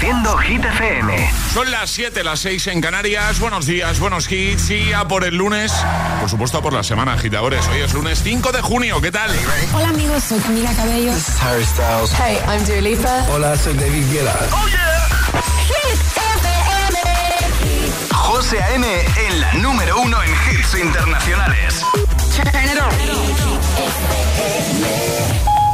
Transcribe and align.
Reproduciendo 0.00 0.38
Hit 0.38 0.64
FM. 0.64 1.30
Son 1.52 1.70
las 1.72 1.90
7, 1.90 2.22
las 2.22 2.38
6 2.40 2.68
en 2.68 2.80
Canarias. 2.80 3.40
Buenos 3.40 3.66
días, 3.66 3.98
buenos 3.98 4.30
hits. 4.30 4.70
Y 4.70 4.92
a 4.92 5.08
por 5.08 5.24
el 5.24 5.34
lunes, 5.34 5.72
por 6.20 6.30
supuesto, 6.30 6.62
por 6.62 6.72
la 6.72 6.84
semana, 6.84 7.14
agitadores. 7.14 7.66
Hoy 7.66 7.80
es 7.80 7.92
lunes 7.92 8.20
5 8.22 8.52
de 8.52 8.62
junio. 8.62 9.00
¿Qué 9.00 9.10
tal? 9.10 9.28
Hola, 9.74 9.88
amigos. 9.88 10.22
Soy 10.22 10.38
Camila 10.38 10.72
Cabello. 10.74 11.12
This 11.12 11.28
is 11.28 11.42
Harry 11.42 11.64
Styles. 11.64 12.12
Hey, 12.12 12.38
I'm 12.46 12.64
Dua 12.64 12.80
Lipa. 12.80 13.26
Hola, 13.32 13.56
soy 13.56 13.74
David 13.74 14.04
Guetta. 14.12 14.38
¡Oh, 14.52 14.68
yeah! 14.68 15.08
Hit 15.66 15.98
FM. 16.36 16.98
José 18.14 18.62
A.M. 18.62 18.86
en 19.26 19.40
la 19.40 19.52
número 19.54 20.00
uno 20.00 20.22
en 20.22 20.30
hits 20.30 20.74
internacionales. 20.74 21.82
Turn 22.36 22.48
it 22.64 22.78
on. 22.80 22.94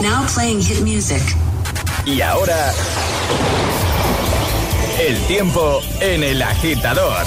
Now 0.01 0.25
playing 0.35 0.63
hit 0.63 0.81
music. 0.81 1.23
Y 2.07 2.23
ahora... 2.23 2.73
El 5.05 5.19
tiempo 5.27 5.83
en 6.01 6.23
el 6.23 6.41
agitador. 6.41 7.27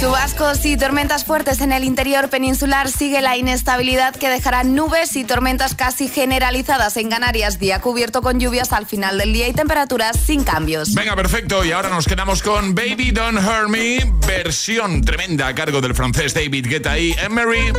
Chubascos 0.00 0.64
y 0.64 0.78
tormentas 0.78 1.26
fuertes 1.26 1.60
en 1.60 1.70
el 1.70 1.84
interior 1.84 2.30
peninsular 2.30 2.90
sigue 2.90 3.20
la 3.20 3.36
inestabilidad 3.36 4.16
que 4.16 4.30
dejará 4.30 4.64
nubes 4.64 5.14
y 5.16 5.24
tormentas 5.24 5.74
casi 5.74 6.08
generalizadas 6.08 6.96
en 6.96 7.10
Canarias, 7.10 7.58
día 7.58 7.82
cubierto 7.82 8.22
con 8.22 8.40
lluvias 8.40 8.72
al 8.72 8.86
final 8.86 9.18
del 9.18 9.34
día 9.34 9.46
y 9.46 9.52
temperaturas 9.52 10.18
sin 10.18 10.42
cambios. 10.42 10.94
Venga, 10.94 11.14
perfecto. 11.14 11.62
Y 11.66 11.72
ahora 11.72 11.90
nos 11.90 12.06
quedamos 12.06 12.42
con 12.42 12.74
Baby 12.74 13.10
Don't 13.10 13.38
Hurt 13.38 13.68
Me, 13.68 14.10
versión 14.26 15.02
tremenda 15.02 15.48
a 15.48 15.54
cargo 15.54 15.82
del 15.82 15.94
francés 15.94 16.32
David 16.32 16.66
Guetta 16.66 16.98
y 16.98 17.12
Emery. 17.12 17.72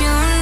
You 0.00 0.41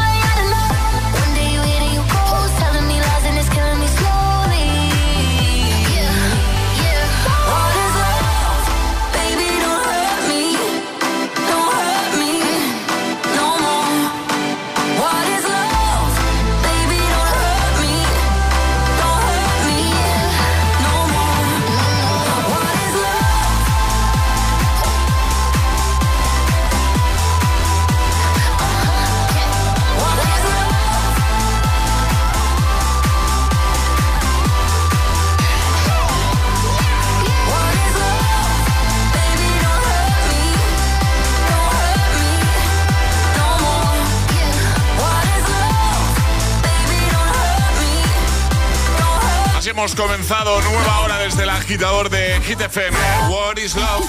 hemos 49.81 49.95
comenzado 49.95 50.61
nueva 50.61 50.99
hora 50.99 51.17
desde 51.17 51.41
el 51.41 51.49
agitador 51.49 52.11
de 52.11 52.39
Hit 52.41 52.61
FM. 52.61 52.95
What 53.29 53.57
is 53.57 53.75
love? 53.75 54.05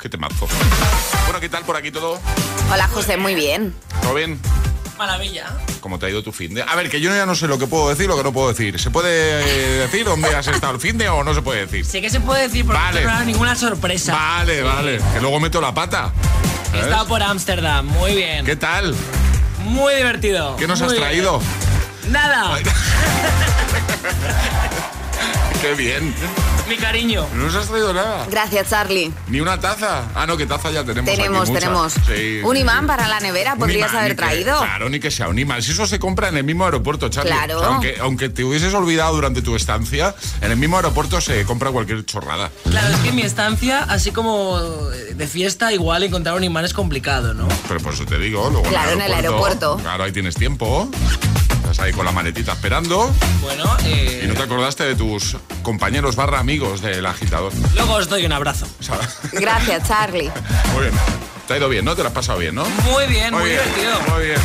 Qué 0.00 0.08
temazo. 0.08 0.46
Bueno, 1.24 1.40
¿qué 1.40 1.48
tal 1.48 1.64
por 1.64 1.74
aquí 1.74 1.90
todo? 1.90 2.20
Hola, 2.72 2.86
José, 2.86 3.16
muy 3.16 3.34
bien. 3.34 3.74
¿Todo 4.02 4.14
bien? 4.14 4.40
Maravilla. 4.96 5.46
¿Cómo 5.80 5.98
te 5.98 6.06
ha 6.06 6.10
ido 6.10 6.22
tu 6.22 6.30
fin 6.30 6.54
de? 6.54 6.62
A 6.62 6.76
ver, 6.76 6.88
que 6.88 7.00
yo 7.00 7.12
ya 7.12 7.26
no 7.26 7.34
sé 7.34 7.48
lo 7.48 7.58
que 7.58 7.66
puedo 7.66 7.88
decir, 7.88 8.06
lo 8.06 8.16
que 8.16 8.22
no 8.22 8.32
puedo 8.32 8.50
decir. 8.50 8.78
¿Se 8.78 8.92
puede 8.92 9.40
eh, 9.42 9.78
decir 9.80 10.04
dónde 10.04 10.28
has 10.28 10.46
estado 10.46 10.74
el 10.74 10.80
fin 10.80 10.96
de 10.96 11.08
o 11.08 11.24
no 11.24 11.34
se 11.34 11.42
puede 11.42 11.66
decir? 11.66 11.84
Sé 11.84 12.00
que 12.00 12.08
se 12.08 12.20
puede 12.20 12.42
decir 12.42 12.64
porque 12.64 12.80
Vale. 12.80 13.02
no 13.02 13.10
habrá 13.10 13.24
ninguna 13.24 13.56
sorpresa. 13.56 14.12
Vale, 14.12 14.62
vale. 14.62 15.00
Que 15.12 15.20
luego 15.20 15.40
meto 15.40 15.60
la 15.60 15.74
pata. 15.74 16.12
He 16.66 16.68
¿sabes? 16.68 16.84
estado 16.84 17.08
por 17.08 17.20
Ámsterdam, 17.20 17.84
muy 17.84 18.14
bien. 18.14 18.46
¿Qué 18.46 18.54
tal? 18.54 18.94
Muy 19.64 19.92
divertido. 19.96 20.54
¿Qué 20.54 20.68
nos 20.68 20.78
muy 20.78 20.86
has 20.86 20.92
bien. 20.92 21.02
traído? 21.02 21.42
Nada, 22.10 22.60
Qué 25.60 25.74
bien. 25.74 26.14
mi 26.68 26.76
cariño. 26.76 27.26
No 27.34 27.44
nos 27.44 27.54
has 27.54 27.66
traído 27.68 27.92
nada. 27.92 28.26
Gracias, 28.30 28.70
Charlie. 28.70 29.12
Ni 29.28 29.40
una 29.40 29.60
taza. 29.60 30.04
Ah, 30.14 30.24
no, 30.26 30.36
que 30.36 30.46
taza 30.46 30.70
ya 30.70 30.84
tenemos. 30.84 31.10
Tenemos, 31.10 31.52
tenemos. 31.52 31.92
Sí, 32.06 32.40
Un 32.44 32.54
sí, 32.56 32.62
imán 32.62 32.80
sí. 32.82 32.86
para 32.86 33.08
la 33.08 33.20
nevera, 33.20 33.56
podrías 33.56 33.90
imán, 33.90 34.00
haber 34.00 34.12
que- 34.12 34.22
traído. 34.22 34.58
claro, 34.58 34.88
ni 34.88 35.00
que 35.00 35.10
sea 35.10 35.28
un 35.28 35.38
imán. 35.38 35.62
Si 35.62 35.72
eso 35.72 35.86
se 35.86 35.98
compra 35.98 36.28
en 36.28 36.36
el 36.38 36.44
mismo 36.44 36.64
aeropuerto, 36.64 37.08
Charlie. 37.10 37.32
Claro. 37.32 37.56
O 37.58 37.60
sea, 37.60 37.68
aunque, 37.68 37.96
aunque 38.00 38.28
te 38.30 38.44
hubieses 38.44 38.72
olvidado 38.72 39.14
durante 39.14 39.42
tu 39.42 39.54
estancia, 39.56 40.14
en 40.40 40.50
el 40.50 40.56
mismo 40.56 40.76
aeropuerto 40.76 41.20
se 41.20 41.44
compra 41.44 41.70
cualquier 41.70 42.06
chorrada. 42.06 42.50
Claro, 42.70 42.88
es 42.94 43.00
que 43.00 43.08
en 43.10 43.16
mi 43.16 43.22
estancia, 43.22 43.84
así 43.88 44.12
como 44.12 44.58
de 44.60 45.26
fiesta, 45.26 45.72
igual 45.72 46.04
encontrar 46.04 46.36
un 46.36 46.44
imán 46.44 46.64
es 46.64 46.72
complicado, 46.72 47.34
¿no? 47.34 47.46
Pero 47.68 47.80
por 47.80 47.92
eso 47.94 48.06
te 48.06 48.18
digo, 48.18 48.48
luego 48.50 48.66
Claro, 48.68 48.92
en 48.92 49.02
el 49.02 49.12
aeropuerto. 49.12 49.76
Claro, 49.76 50.04
ahí 50.04 50.12
tienes 50.12 50.36
tiempo. 50.36 50.88
Estás 51.70 51.86
ahí 51.86 51.92
con 51.92 52.04
la 52.04 52.10
maletita 52.10 52.50
esperando 52.54 53.14
Bueno, 53.40 53.64
eh, 53.84 54.22
y 54.24 54.26
no 54.26 54.34
te 54.34 54.42
acordaste 54.42 54.82
de 54.82 54.96
tus 54.96 55.36
compañeros 55.62 56.16
barra 56.16 56.40
amigos 56.40 56.80
del 56.80 57.06
agitador. 57.06 57.52
luego 57.76 57.94
os 57.94 58.08
doy 58.08 58.26
un 58.26 58.32
abrazo. 58.32 58.66
Gracias, 59.32 59.86
Charlie. 59.86 60.32
muy 60.72 60.82
bien. 60.82 60.94
Te 61.46 61.54
ha 61.54 61.58
ido 61.58 61.68
bien, 61.68 61.84
¿no? 61.84 61.94
Te 61.94 62.02
lo 62.02 62.08
has 62.08 62.14
pasado 62.14 62.40
bien, 62.40 62.56
¿no? 62.56 62.64
Muy 62.64 63.06
bien, 63.06 63.32
muy, 63.32 63.50
bien, 63.50 63.60
divertido. 63.62 64.00
Muy 64.12 64.26
bien. 64.26 64.40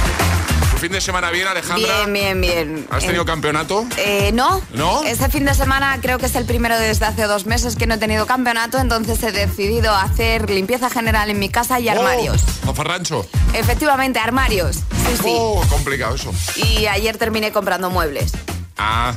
¿Tu 0.76 0.82
fin 0.82 0.92
de 0.92 1.00
semana 1.00 1.32
bien, 1.32 1.48
Alejandra? 1.48 1.88
Bien, 2.06 2.14
bien, 2.14 2.42
bien. 2.42 2.88
¿Has 2.92 3.06
tenido 3.06 3.24
Eh, 3.24 3.26
campeonato? 3.26 3.86
eh, 3.98 4.32
no. 4.34 4.62
¿No? 4.74 5.04
Este 5.06 5.30
fin 5.30 5.46
de 5.46 5.54
semana 5.54 5.98
creo 6.02 6.18
que 6.20 6.26
es 6.26 6.36
el 6.36 6.44
primero 6.46 6.78
desde 6.78 7.06
hace 7.06 7.24
dos 7.24 7.46
meses 7.46 7.78
que 7.78 7.88
no 7.88 7.94
he 7.94 7.98
tenido 7.98 8.26
campeonato, 8.28 8.78
entonces 8.78 9.24
he 9.24 9.32
decidido 9.32 9.96
hacer 9.96 10.50
limpieza 10.50 10.90
general 10.90 11.30
en 11.30 11.40
mi 11.40 11.48
casa 11.48 11.80
y 11.80 11.88
armarios. 11.88 12.44
Oh, 12.64 12.68
zafarrancho. 12.68 13.26
Efectivamente, 13.54 14.20
armarios. 14.20 14.76
Sí, 14.76 15.16
sí. 15.24 15.30
Oh, 15.30 15.64
complicado 15.70 16.16
eso. 16.16 16.34
Y 16.58 16.88
ayer 16.88 17.16
terminé 17.18 17.54
comprando 17.54 17.90
muebles. 17.90 18.34
Ah, 18.78 19.16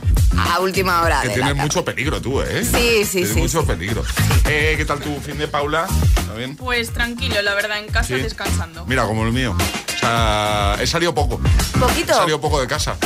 A 0.54 0.60
última 0.60 1.02
hora. 1.02 1.20
que 1.22 1.30
tienes 1.30 1.56
mucho 1.56 1.84
peligro 1.84 2.22
tú, 2.22 2.40
¿eh? 2.40 2.64
Sí, 2.64 3.04
sí, 3.04 3.10
Tienes 3.10 3.30
sí, 3.34 3.40
mucho 3.40 3.62
sí. 3.62 3.66
peligro. 3.66 4.04
Eh, 4.46 4.74
¿Qué 4.76 4.84
tal 4.84 5.00
tu 5.00 5.18
fin 5.20 5.36
de 5.36 5.48
Paula? 5.48 5.88
¿Está 6.20 6.34
bien? 6.34 6.54
Pues 6.56 6.92
tranquilo, 6.92 7.42
la 7.42 7.54
verdad, 7.54 7.78
en 7.80 7.88
casa 7.88 8.14
Sí. 8.14 8.22
descansando. 8.22 8.86
Mira, 8.86 9.04
como 9.06 9.24
el 9.26 9.32
mío. 9.32 9.56
Sea, 10.00 10.76
he 10.80 10.86
salido 10.86 11.14
poco. 11.14 11.40
¿Poquito? 11.78 12.12
He 12.12 12.16
salido 12.16 12.40
poco 12.40 12.60
de 12.60 12.66
casa. 12.66 12.96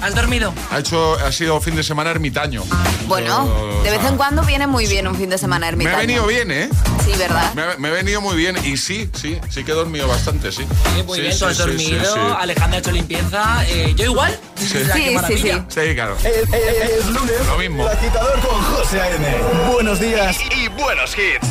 ¿Has 0.00 0.14
dormido? 0.14 0.54
Ha 0.70 0.78
hecho, 0.78 1.14
ha 1.14 1.32
sido 1.32 1.60
fin 1.60 1.74
de 1.74 1.82
semana 1.82 2.10
ermitaño. 2.10 2.62
Bueno, 3.08 3.82
de 3.82 3.90
vez 3.90 4.04
en 4.04 4.16
cuando 4.16 4.42
viene 4.42 4.68
muy 4.68 4.86
bien 4.86 5.08
un 5.08 5.16
fin 5.16 5.28
de 5.28 5.38
semana 5.38 5.66
ermitaño. 5.68 5.96
Me 5.96 6.02
ha 6.02 6.06
venido 6.06 6.26
bien, 6.26 6.52
¿eh? 6.52 6.68
Sí, 7.04 7.12
¿verdad? 7.18 7.52
Me, 7.54 7.76
me 7.78 7.88
he 7.88 7.92
venido 7.92 8.20
muy 8.20 8.36
bien 8.36 8.56
y 8.64 8.76
sí, 8.76 9.10
sí, 9.12 9.40
sí 9.50 9.64
que 9.64 9.72
he 9.72 9.74
dormido 9.74 10.06
bastante, 10.06 10.52
sí. 10.52 10.64
sí 10.94 11.02
muy 11.02 11.16
sí, 11.16 11.22
bien, 11.22 11.34
sí, 11.34 11.44
has 11.44 11.58
dormido, 11.58 12.38
Alejandra 12.38 12.76
ha 12.76 12.80
hecho 12.80 12.92
limpieza, 12.92 13.66
eh, 13.66 13.92
yo 13.96 14.04
igual. 14.04 14.38
Sí, 14.54 14.68
sí, 14.68 15.16
sí, 15.26 15.38
sí. 15.68 15.94
claro. 15.94 16.16
Es 16.22 17.06
lunes, 17.06 17.46
lo 17.46 17.58
mismo. 17.58 17.84
Con 17.84 18.62
José 18.76 19.00
Buenos 19.72 19.98
días 19.98 20.38
y, 20.40 20.60
y 20.64 20.68
buenos 20.68 21.16
hits. 21.18 21.48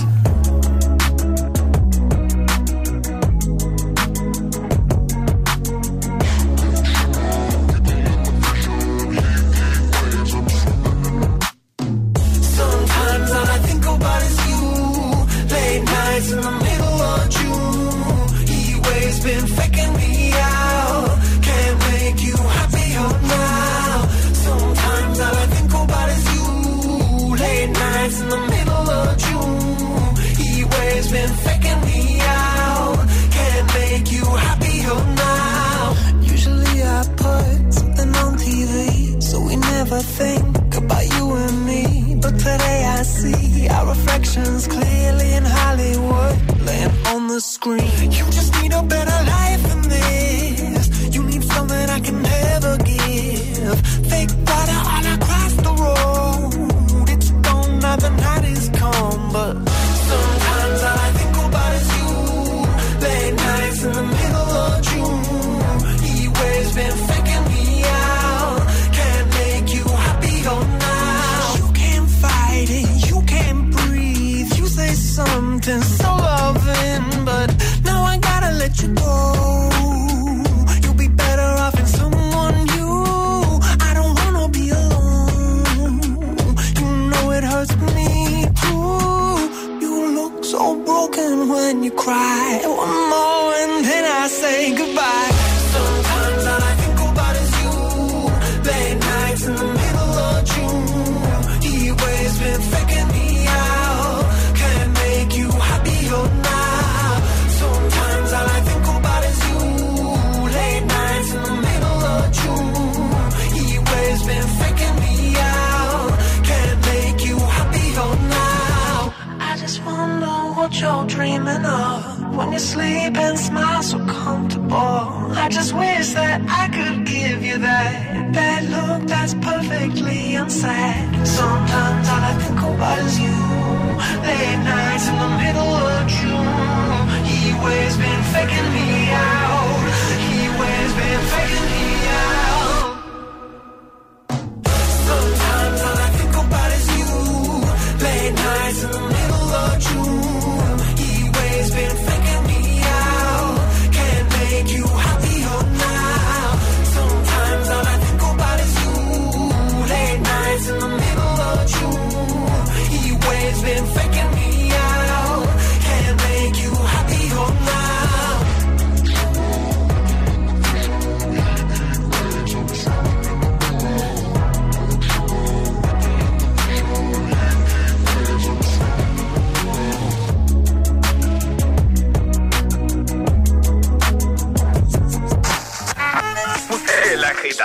emotions 44.38 44.68
clear. 44.68 44.87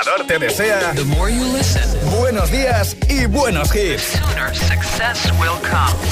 agitador 0.03 0.27
te 0.27 0.39
desea 0.39 0.95
buenos 2.19 2.51
días 2.51 2.97
y 3.09 3.27
buenos 3.27 3.75
hits. 3.75 4.13
The 4.13 4.19
sooner 4.19 4.55
success 4.55 5.31
will 5.39 5.59
come. 5.63 6.12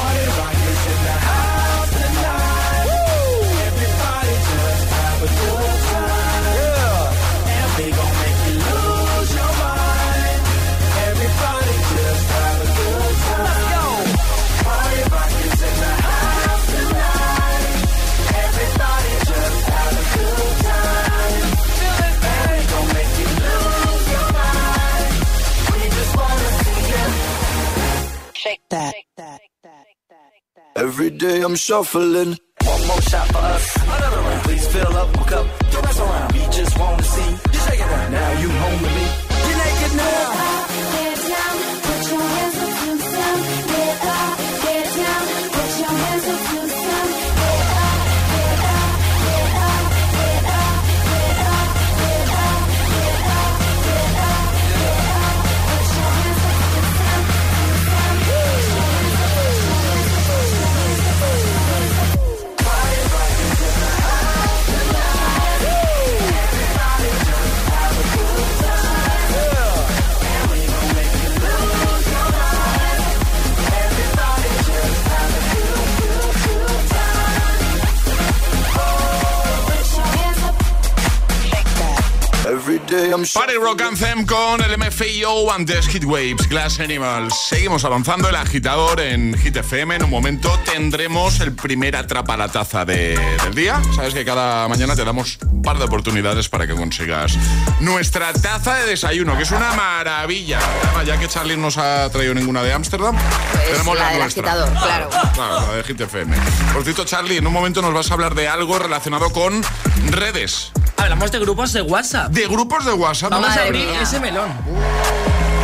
I'm 31.51 31.57
shuffling. 31.57 32.37
Party 83.33 83.53
Rock 83.55 83.81
Anthem 83.83 84.25
con 84.25 84.61
el 84.63 84.77
MFIO 84.77 85.51
antes 85.51 85.87
Hit 85.87 86.03
Waves, 86.05 86.47
Glass 86.49 86.79
Animals. 86.79 87.33
Seguimos 87.49 87.85
avanzando 87.85 88.27
el 88.29 88.35
agitador 88.35 88.99
en 88.99 89.37
Hit 89.37 89.55
FM. 89.57 89.95
En 89.95 90.03
un 90.05 90.09
momento 90.09 90.57
tendremos 90.65 91.39
el 91.39 91.53
primer 91.53 91.95
atrapa 91.95 92.35
la 92.35 92.47
taza 92.49 92.83
de- 92.85 93.17
del 93.43 93.53
día. 93.53 93.81
Sabes 93.95 94.13
que 94.13 94.25
cada 94.25 94.67
mañana 94.67 94.95
te 94.95 95.05
damos 95.05 95.37
un 95.51 95.61
par 95.61 95.77
de 95.77 95.85
oportunidades 95.85 96.49
para 96.49 96.65
que 96.65 96.73
consigas 96.73 97.37
nuestra 97.79 98.33
taza 98.33 98.75
de 98.75 98.87
desayuno, 98.87 99.37
que 99.37 99.43
es 99.43 99.51
una 99.51 99.71
maravilla. 99.73 100.59
Ya 101.05 101.17
que 101.19 101.27
Charlie 101.27 101.55
no 101.57 101.63
nos 101.63 101.77
ha 101.77 102.09
traído 102.09 102.33
ninguna 102.33 102.63
de 102.63 102.73
Ámsterdam, 102.73 103.15
tenemos 103.65 103.85
Pues 103.87 103.99
la 103.99 104.09
del 104.13 104.21
agitador, 104.23 104.69
claro. 104.73 105.09
Claro, 105.33 105.67
la 105.67 105.73
de 105.77 105.83
Hit 105.83 106.01
FM. 106.01 106.35
Por 106.73 106.83
cierto, 106.83 107.05
Charlie, 107.05 107.37
en 107.37 107.45
un 107.47 107.53
momento 107.53 107.81
nos 107.81 107.93
vas 107.93 108.09
a 108.09 108.13
hablar 108.15 108.35
de 108.35 108.47
algo 108.47 108.79
relacionado 108.79 109.31
con 109.31 109.61
redes. 110.09 110.71
Hablamos 111.01 111.31
de 111.31 111.39
grupos 111.39 111.73
de 111.73 111.81
WhatsApp. 111.81 112.31
De 112.31 112.47
grupos 112.47 112.85
de 112.85 112.93
WhatsApp. 112.93 113.31
Vamos 113.31 113.49
a 113.49 113.63
abrir 113.63 113.87
mía. 113.87 114.01
ese 114.03 114.19
melón. 114.19 114.51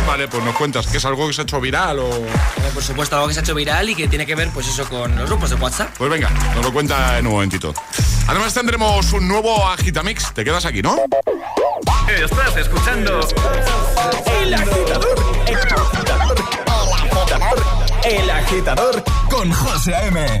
Vale, 0.04 0.26
pues 0.26 0.42
nos 0.42 0.56
cuentas 0.56 0.88
que 0.88 0.96
es 0.96 1.04
algo 1.04 1.28
que 1.28 1.32
se 1.32 1.42
ha 1.42 1.44
hecho 1.44 1.60
viral 1.60 2.00
o. 2.00 2.08
Eh, 2.08 2.70
por 2.74 2.82
supuesto, 2.82 3.14
algo 3.14 3.28
que 3.28 3.34
se 3.34 3.40
ha 3.40 3.42
hecho 3.44 3.54
viral 3.54 3.88
y 3.88 3.94
que 3.94 4.08
tiene 4.08 4.26
que 4.26 4.34
ver, 4.34 4.48
pues 4.50 4.66
eso, 4.66 4.84
con 4.88 5.14
los 5.14 5.28
grupos 5.28 5.50
de 5.50 5.56
WhatsApp. 5.56 5.90
Pues 5.96 6.10
venga, 6.10 6.28
nos 6.56 6.64
lo 6.64 6.72
cuenta 6.72 7.18
en 7.18 7.26
un 7.28 7.34
momentito. 7.34 7.72
Además 8.26 8.52
tendremos 8.52 9.12
un 9.12 9.28
nuevo 9.28 9.64
Agitamix. 9.68 10.34
Te 10.34 10.44
quedas 10.44 10.64
aquí, 10.64 10.82
¿no? 10.82 10.96
Estás 12.08 12.56
escuchando 12.56 13.20
El 14.40 14.54
Agitador. 14.54 15.44
El 15.46 15.56
Agitador. 15.56 16.38
El 18.02 18.30
Agitador 18.30 19.04
con 19.30 19.52
José 19.52 19.94
A.M. 19.94 20.40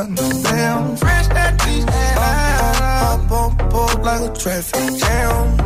with 0.00 0.10
no 0.10 0.22
mountains 0.22 0.42
down. 0.42 0.96
Fresh 0.96 1.28
out 1.30 1.68
East 1.68 1.88
Atlanta. 1.88 2.78
Hop 3.02 3.30
on 3.30 3.68
board 3.70 4.04
like 4.04 4.30
a 4.30 4.34
traffic 4.34 4.98
jam. 4.98 5.56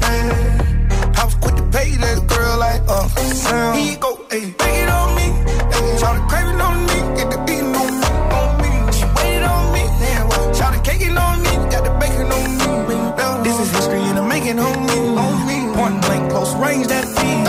Man, 0.00 1.16
I 1.16 1.24
was 1.24 1.34
quick 1.36 1.56
to 1.56 1.62
pay 1.64 1.90
that 1.96 2.26
girl 2.26 2.58
like 2.58 2.80
Uncle 2.88 3.24
Sam. 3.24 3.76
He 3.76 3.96
go, 3.96 4.10
hey, 4.30 4.52
take 4.52 4.78
it 4.82 4.88
on 4.88 5.14
me. 5.16 5.26
Hey, 5.74 5.98
try 5.98 6.12
to 6.18 6.26
crave 6.30 6.48
it 6.54 6.60
on 6.60 6.76
me. 6.88 6.98
Get 7.16 7.30
the 7.30 7.38
beating 7.46 7.74
on 7.82 7.92
me, 8.00 8.08
on 8.38 8.50
me. 8.62 8.70
She 8.96 9.04
waited 9.16 9.44
on 9.44 9.72
me. 9.74 9.82
Then 10.00 10.28
what? 10.28 10.56
Shout 10.56 10.72
the 10.74 10.80
caking 10.88 11.16
on 11.16 11.42
me. 11.42 11.52
Got 11.72 11.84
the 11.84 11.92
bacon 12.00 12.28
on 12.32 12.48
me. 12.88 12.96
This 13.44 13.56
is 13.60 13.70
history 13.76 14.00
and 14.00 14.18
I'm 14.18 14.28
making 14.28 14.58
on 14.58 14.86
me. 14.86 14.98
On 15.24 15.36
me. 15.48 15.56
Point 15.76 16.00
blank, 16.02 16.30
close 16.30 16.54
range, 16.56 16.86
that 16.88 17.04
feed. 17.16 17.44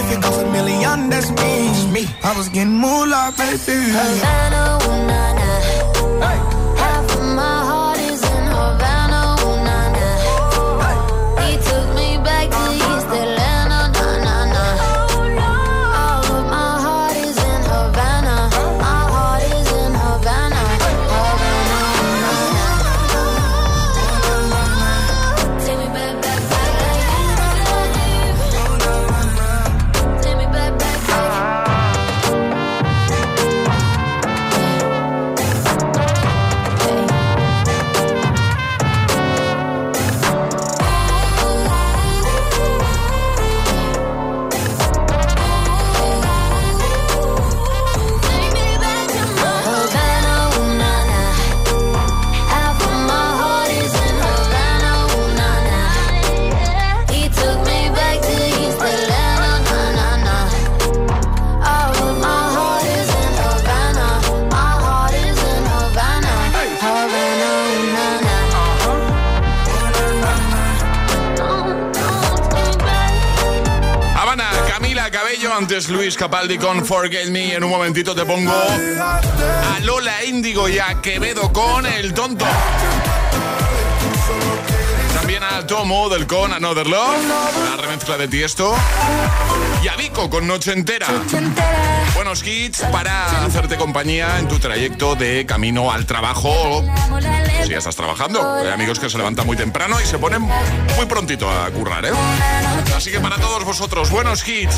If 0.00 0.12
it 0.12 0.20
goes 0.22 0.38
a 0.38 0.46
million, 0.52 1.10
that's 1.10 1.30
me. 1.30 1.52
me. 1.92 2.02
I 2.22 2.36
was 2.36 2.48
getting 2.48 2.78
moolah, 2.78 3.32
baby. 3.36 3.78
Havana, 3.92 4.78
ooh 4.84 5.06
na 5.08 5.32
na. 5.34 5.45
Hey. 6.18 6.55
Antes 75.56 75.88
Luis 75.88 76.16
Capaldi 76.16 76.58
con 76.58 76.84
Forget 76.84 77.28
Me. 77.30 77.54
En 77.54 77.64
un 77.64 77.70
momentito 77.70 78.14
te 78.14 78.26
pongo 78.26 78.52
a 78.52 79.80
Lola 79.82 80.22
Índigo 80.24 80.68
y 80.68 80.78
a 80.78 81.00
Quevedo 81.00 81.50
con 81.52 81.86
El 81.86 82.12
Tonto. 82.12 82.44
También 85.56 85.64
a 85.64 85.66
Tomo 85.66 86.08
del 86.10 86.26
con 86.26 86.52
Another 86.52 86.86
Love, 86.86 87.16
la 87.70 87.76
remezcla 87.80 88.18
de 88.18 88.28
Tiesto. 88.28 88.74
Y 89.82 89.88
a 89.88 89.96
Vico 89.96 90.28
con 90.28 90.46
Noche 90.46 90.72
Entera. 90.72 91.06
Buenos 92.14 92.46
hits 92.46 92.80
para 92.92 93.44
hacerte 93.44 93.76
compañía 93.76 94.38
en 94.38 94.48
tu 94.48 94.58
trayecto 94.58 95.14
de 95.14 95.46
camino 95.46 95.90
al 95.90 96.04
trabajo. 96.04 96.84
Si 97.62 97.70
ya 97.70 97.78
estás 97.78 97.96
trabajando, 97.96 98.56
hay 98.56 98.68
amigos 98.68 98.98
que 98.98 99.08
se 99.08 99.16
levantan 99.16 99.46
muy 99.46 99.56
temprano 99.56 99.96
y 100.02 100.06
se 100.06 100.18
ponen 100.18 100.42
muy 100.42 101.06
prontito 101.08 101.48
a 101.50 101.70
currar, 101.70 102.04
¿eh? 102.04 102.12
Así 102.94 103.10
que 103.10 103.20
para 103.20 103.36
todos 103.36 103.64
vosotros, 103.64 104.10
buenos 104.10 104.46
hits 104.46 104.76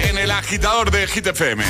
en 0.00 0.18
el 0.18 0.30
agitador 0.32 0.90
de 0.90 1.06
Hit 1.06 1.28
FM. 1.28 1.64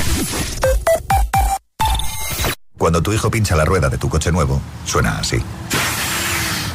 Cuando 2.75 3.03
tu 3.03 3.13
hijo 3.13 3.29
pincha 3.29 3.55
la 3.55 3.65
rueda 3.65 3.89
de 3.89 3.97
tu 3.97 4.09
coche 4.09 4.31
nuevo, 4.31 4.59
suena 4.85 5.19
así. 5.19 5.43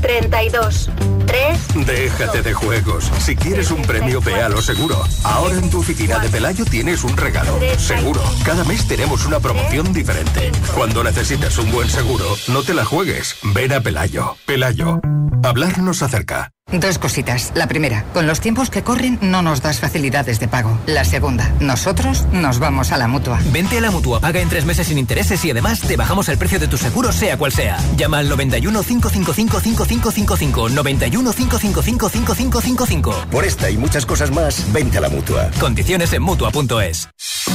32 0.00 0.90
3 1.26 1.86
Déjate 1.86 2.42
de 2.42 2.54
juegos. 2.54 3.10
Si 3.18 3.36
quieres 3.36 3.70
un 3.70 3.82
premio, 3.82 4.20
ve 4.20 4.42
a 4.42 4.48
lo 4.48 4.60
seguro. 4.60 5.02
Ahora 5.24 5.54
en 5.56 5.70
tu 5.70 5.80
oficina 5.80 6.18
de 6.18 6.28
Pelayo 6.28 6.64
tienes 6.64 7.04
un 7.04 7.16
regalo. 7.16 7.58
Seguro. 7.78 8.22
Cada 8.44 8.64
mes 8.64 8.86
tenemos 8.88 9.26
una 9.26 9.40
promoción 9.40 9.92
diferente. 9.92 10.50
Cuando 10.74 11.04
necesites 11.04 11.56
un 11.58 11.70
buen 11.70 11.88
seguro, 11.88 12.24
no 12.48 12.62
te 12.62 12.74
la 12.74 12.84
juegues. 12.84 13.36
Ven 13.54 13.72
a 13.72 13.80
Pelayo. 13.80 14.36
Pelayo. 14.46 15.00
Hablarnos 15.42 16.02
acerca. 16.02 16.50
Dos 16.72 16.98
cositas. 16.98 17.52
La 17.54 17.66
primera, 17.66 18.04
con 18.12 18.26
los 18.26 18.40
tiempos 18.40 18.70
que 18.70 18.82
corren 18.82 19.18
no 19.20 19.42
nos 19.42 19.62
das 19.62 19.80
facilidades 19.80 20.38
de 20.40 20.48
pago. 20.48 20.78
La 20.86 21.04
segunda, 21.04 21.52
nosotros 21.60 22.26
nos 22.32 22.58
vamos 22.58 22.92
a 22.92 22.96
la 22.96 23.08
mutua. 23.08 23.40
Vente 23.52 23.78
a 23.78 23.80
la 23.80 23.90
mutua, 23.90 24.20
paga 24.20 24.40
en 24.40 24.48
tres 24.48 24.64
meses 24.64 24.86
sin 24.86 24.98
intereses 24.98 25.44
y 25.44 25.50
además 25.50 25.80
te 25.80 25.96
bajamos 25.96 26.28
el 26.28 26.38
precio 26.38 26.58
de 26.58 26.68
tu 26.68 26.76
seguro, 26.76 27.12
sea 27.12 27.36
cual 27.36 27.52
sea. 27.52 27.78
Llama 27.96 28.18
al 28.18 28.28
91 28.28 28.82
555 28.82 29.60
5555. 29.60 30.68
91 30.68 31.32
555 31.32 32.08
5555. 32.08 33.26
Por 33.30 33.44
esta 33.44 33.70
y 33.70 33.76
muchas 33.76 34.06
cosas 34.06 34.30
más, 34.30 34.72
vente 34.72 34.98
a 34.98 35.00
la 35.00 35.08
mutua. 35.08 35.50
Condiciones 35.58 36.12
en 36.12 36.22
mutua.es. 36.22 37.08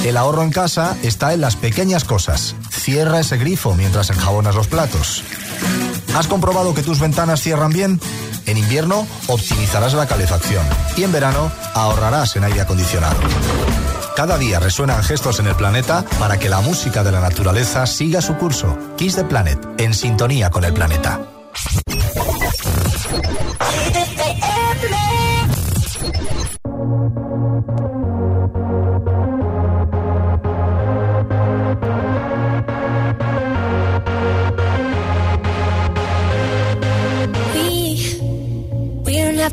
El 0.03 0.17
ahorro 0.17 0.43
en 0.43 0.51
casa 0.51 0.97
está 1.03 1.33
en 1.33 1.41
las 1.41 1.55
pequeñas 1.55 2.03
cosas. 2.03 2.55
Cierra 2.69 3.19
ese 3.19 3.37
grifo 3.37 3.73
mientras 3.75 4.09
enjabonas 4.09 4.55
los 4.55 4.67
platos. 4.67 5.23
¿Has 6.15 6.27
comprobado 6.29 6.73
que 6.73 6.81
tus 6.81 7.01
ventanas 7.01 7.41
cierran 7.41 7.73
bien? 7.73 7.99
En 8.45 8.57
invierno 8.57 9.05
optimizarás 9.27 9.93
la 9.95 10.07
calefacción 10.07 10.65
y 10.95 11.03
en 11.03 11.11
verano 11.11 11.51
ahorrarás 11.73 12.37
en 12.37 12.45
aire 12.45 12.61
acondicionado. 12.61 13.17
Cada 14.15 14.37
día 14.37 14.61
resuenan 14.61 15.03
gestos 15.03 15.41
en 15.41 15.47
el 15.47 15.55
planeta 15.55 16.05
para 16.17 16.39
que 16.39 16.47
la 16.47 16.61
música 16.61 17.03
de 17.03 17.11
la 17.11 17.19
naturaleza 17.19 17.85
siga 17.85 18.21
su 18.21 18.37
curso. 18.37 18.77
Kiss 18.95 19.15
the 19.15 19.25
Planet, 19.25 19.59
en 19.77 19.93
sintonía 19.93 20.49
con 20.49 20.63
el 20.63 20.73
planeta. 20.73 21.19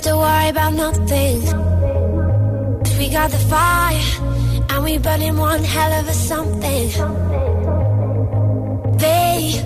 Have 0.03 0.12
to 0.12 0.19
worry 0.19 0.49
about 0.49 0.75
nothing. 0.75 1.41
we 2.99 3.09
got 3.09 3.31
the 3.31 3.38
fire, 3.51 4.01
and 4.71 4.85
we 4.85 4.99
burning 4.99 5.37
one 5.37 5.62
hell 5.62 5.93
of 6.01 6.09
a 6.09 6.12
something. 6.12 6.88
They, 8.99 9.62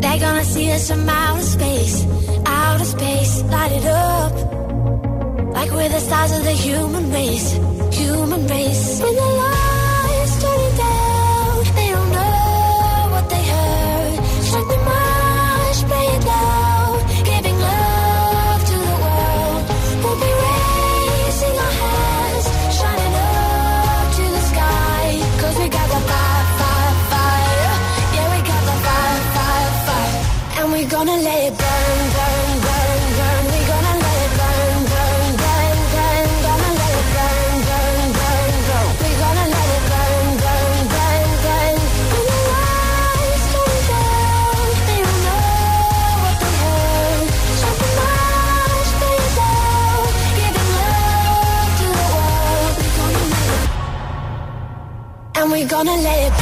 they're 0.00 0.20
gonna 0.20 0.44
see 0.44 0.70
us 0.72 0.90
from 0.90 1.08
outer 1.08 1.42
space, 1.42 2.06
outer 2.46 2.84
space, 2.84 3.42
light 3.44 3.72
it 3.72 3.86
up. 3.86 4.32
Like 5.54 5.70
we're 5.70 5.88
the 5.88 6.00
stars 6.00 6.32
of 6.32 6.44
the 6.44 6.52
human 6.52 7.12
race, 7.12 7.52
human 7.92 8.46
race. 8.46 9.00
When 9.02 9.14
the 9.14 9.20
lights 9.20 9.51
and 55.82 55.88
we're 55.88 55.96
gonna 55.96 56.02
let 56.02 56.32
it 56.32 56.41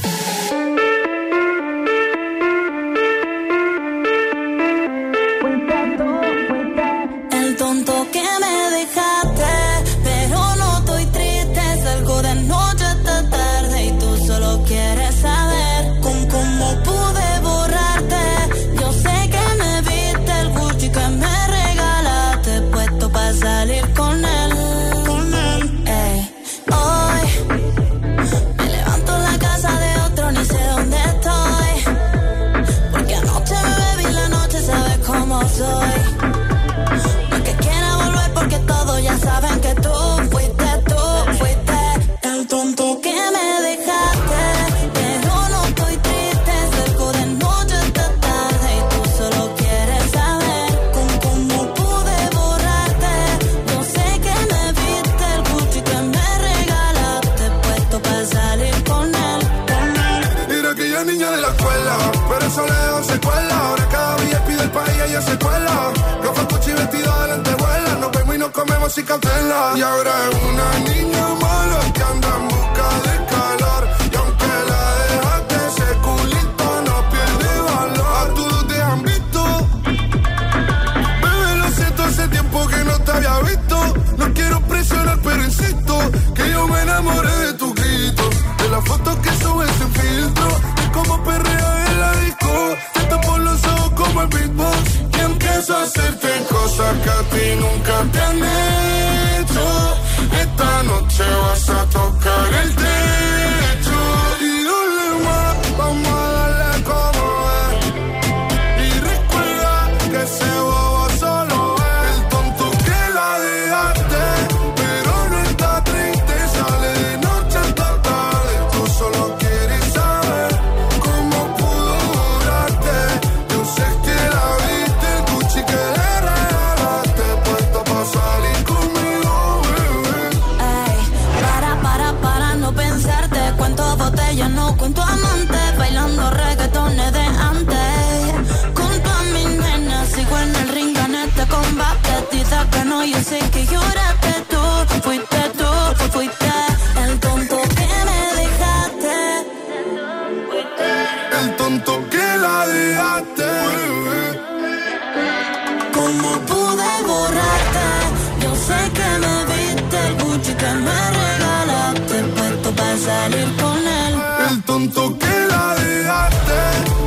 tanto 164.81 165.17
que 165.19 165.47
la 165.47 165.75
dejaste. 165.75 166.59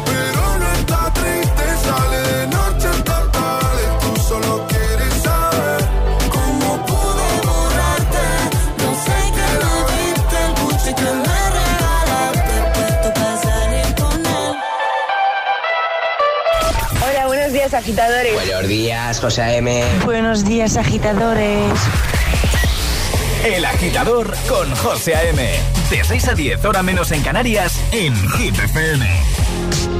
Pero 0.07 0.59
no 0.59 0.73
está 0.79 1.13
triste, 1.13 1.65
sale 1.85 2.19
de 2.29 2.47
noche 2.47 2.87
hasta 2.89 3.31
tarde. 3.33 3.83
Tú 4.01 4.23
solo 4.23 4.67
quieres 4.69 5.15
saber 5.23 5.89
cómo 6.31 6.87
pude 6.87 7.27
borrarte. 7.47 8.27
No 8.79 8.91
sé 9.05 9.17
que 9.37 9.49
lo 9.63 9.73
viste, 9.91 10.37
el 10.47 10.53
buche 10.63 10.95
que 10.95 11.11
me 11.25 11.41
regalaste. 11.59 12.55
Puesto 12.75 13.09
pasaré 13.15 13.83
con 14.01 14.19
él. 14.27 14.57
Hola, 17.09 17.27
buenos 17.27 17.53
días, 17.53 17.75
agitadores. 17.75 18.35
Buenos 18.35 18.69
días, 18.69 19.21
José 19.21 19.57
M. 19.57 19.85
Buenos 20.05 20.45
días, 20.45 20.77
agitadores. 20.77 21.73
El 23.45 23.65
agitador 23.65 24.35
con 24.49 24.75
José 24.77 25.15
A.M. 25.17 25.84
De 25.95 26.03
6 26.03 26.27
a 26.27 26.35
10, 26.35 26.65
hora 26.65 26.83
menos 26.83 27.13
en 27.13 27.23
Canarias, 27.23 27.81
en 27.93 28.15
GTFM. 28.15 29.94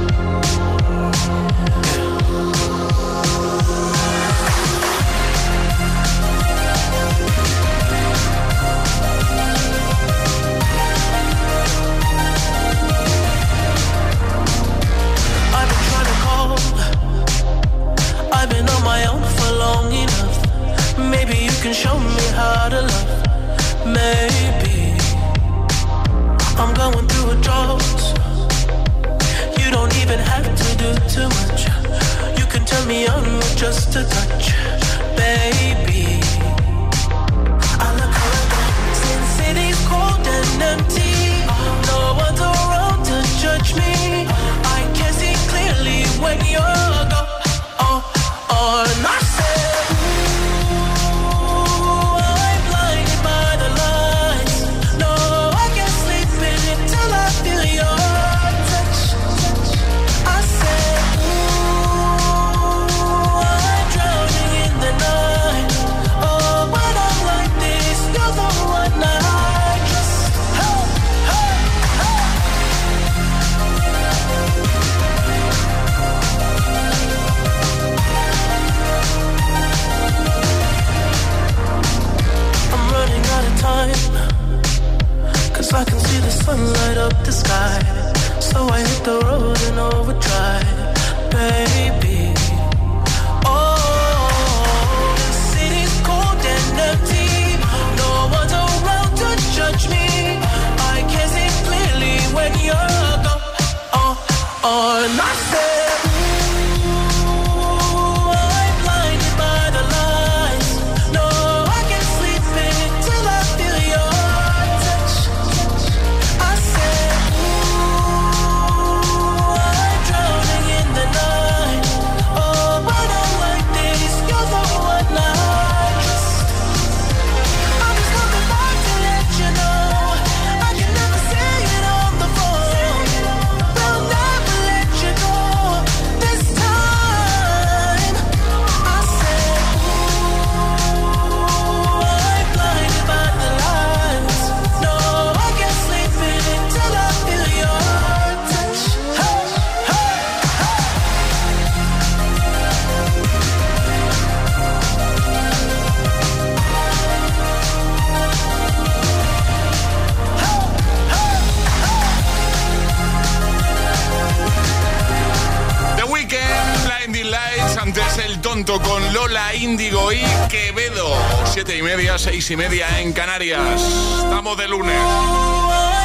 Seis 172.45 172.51
y 172.51 172.57
media 172.57 172.99
en 172.99 173.11
Canarias. 173.11 173.81
Estamos 174.17 174.55
de 174.57 174.67
lunes. 174.67 175.01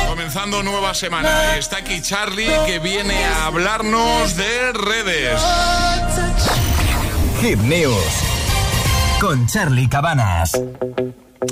Comenzando 0.08 0.62
nueva 0.62 0.94
semana. 0.94 1.28
Y 1.54 1.58
está 1.58 1.78
aquí 1.78 2.00
Charlie 2.00 2.50
que 2.66 2.78
viene 2.78 3.24
a 3.24 3.46
hablarnos 3.46 4.36
de 4.36 4.72
redes. 4.72 5.38
Hit 7.42 7.58
News 7.58 7.94
con 9.20 9.46
Charlie 9.48 9.88
Cabanas. 9.88 10.52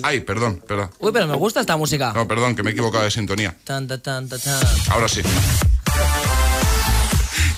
Ay, 0.02 0.20
perdón, 0.20 0.62
perdón. 0.66 0.90
Uy, 1.00 1.12
pero 1.12 1.26
me 1.26 1.36
gusta 1.36 1.60
esta 1.60 1.76
música. 1.76 2.12
No, 2.14 2.26
perdón, 2.26 2.56
que 2.56 2.62
me 2.62 2.70
he 2.70 2.72
equivocado 2.72 3.04
de 3.04 3.10
sintonía. 3.10 3.54
Tan, 3.64 3.86
tan, 3.86 4.00
tan, 4.00 4.28
tan, 4.28 4.40
tan. 4.40 4.66
Ahora 4.90 5.08
sí. 5.08 5.20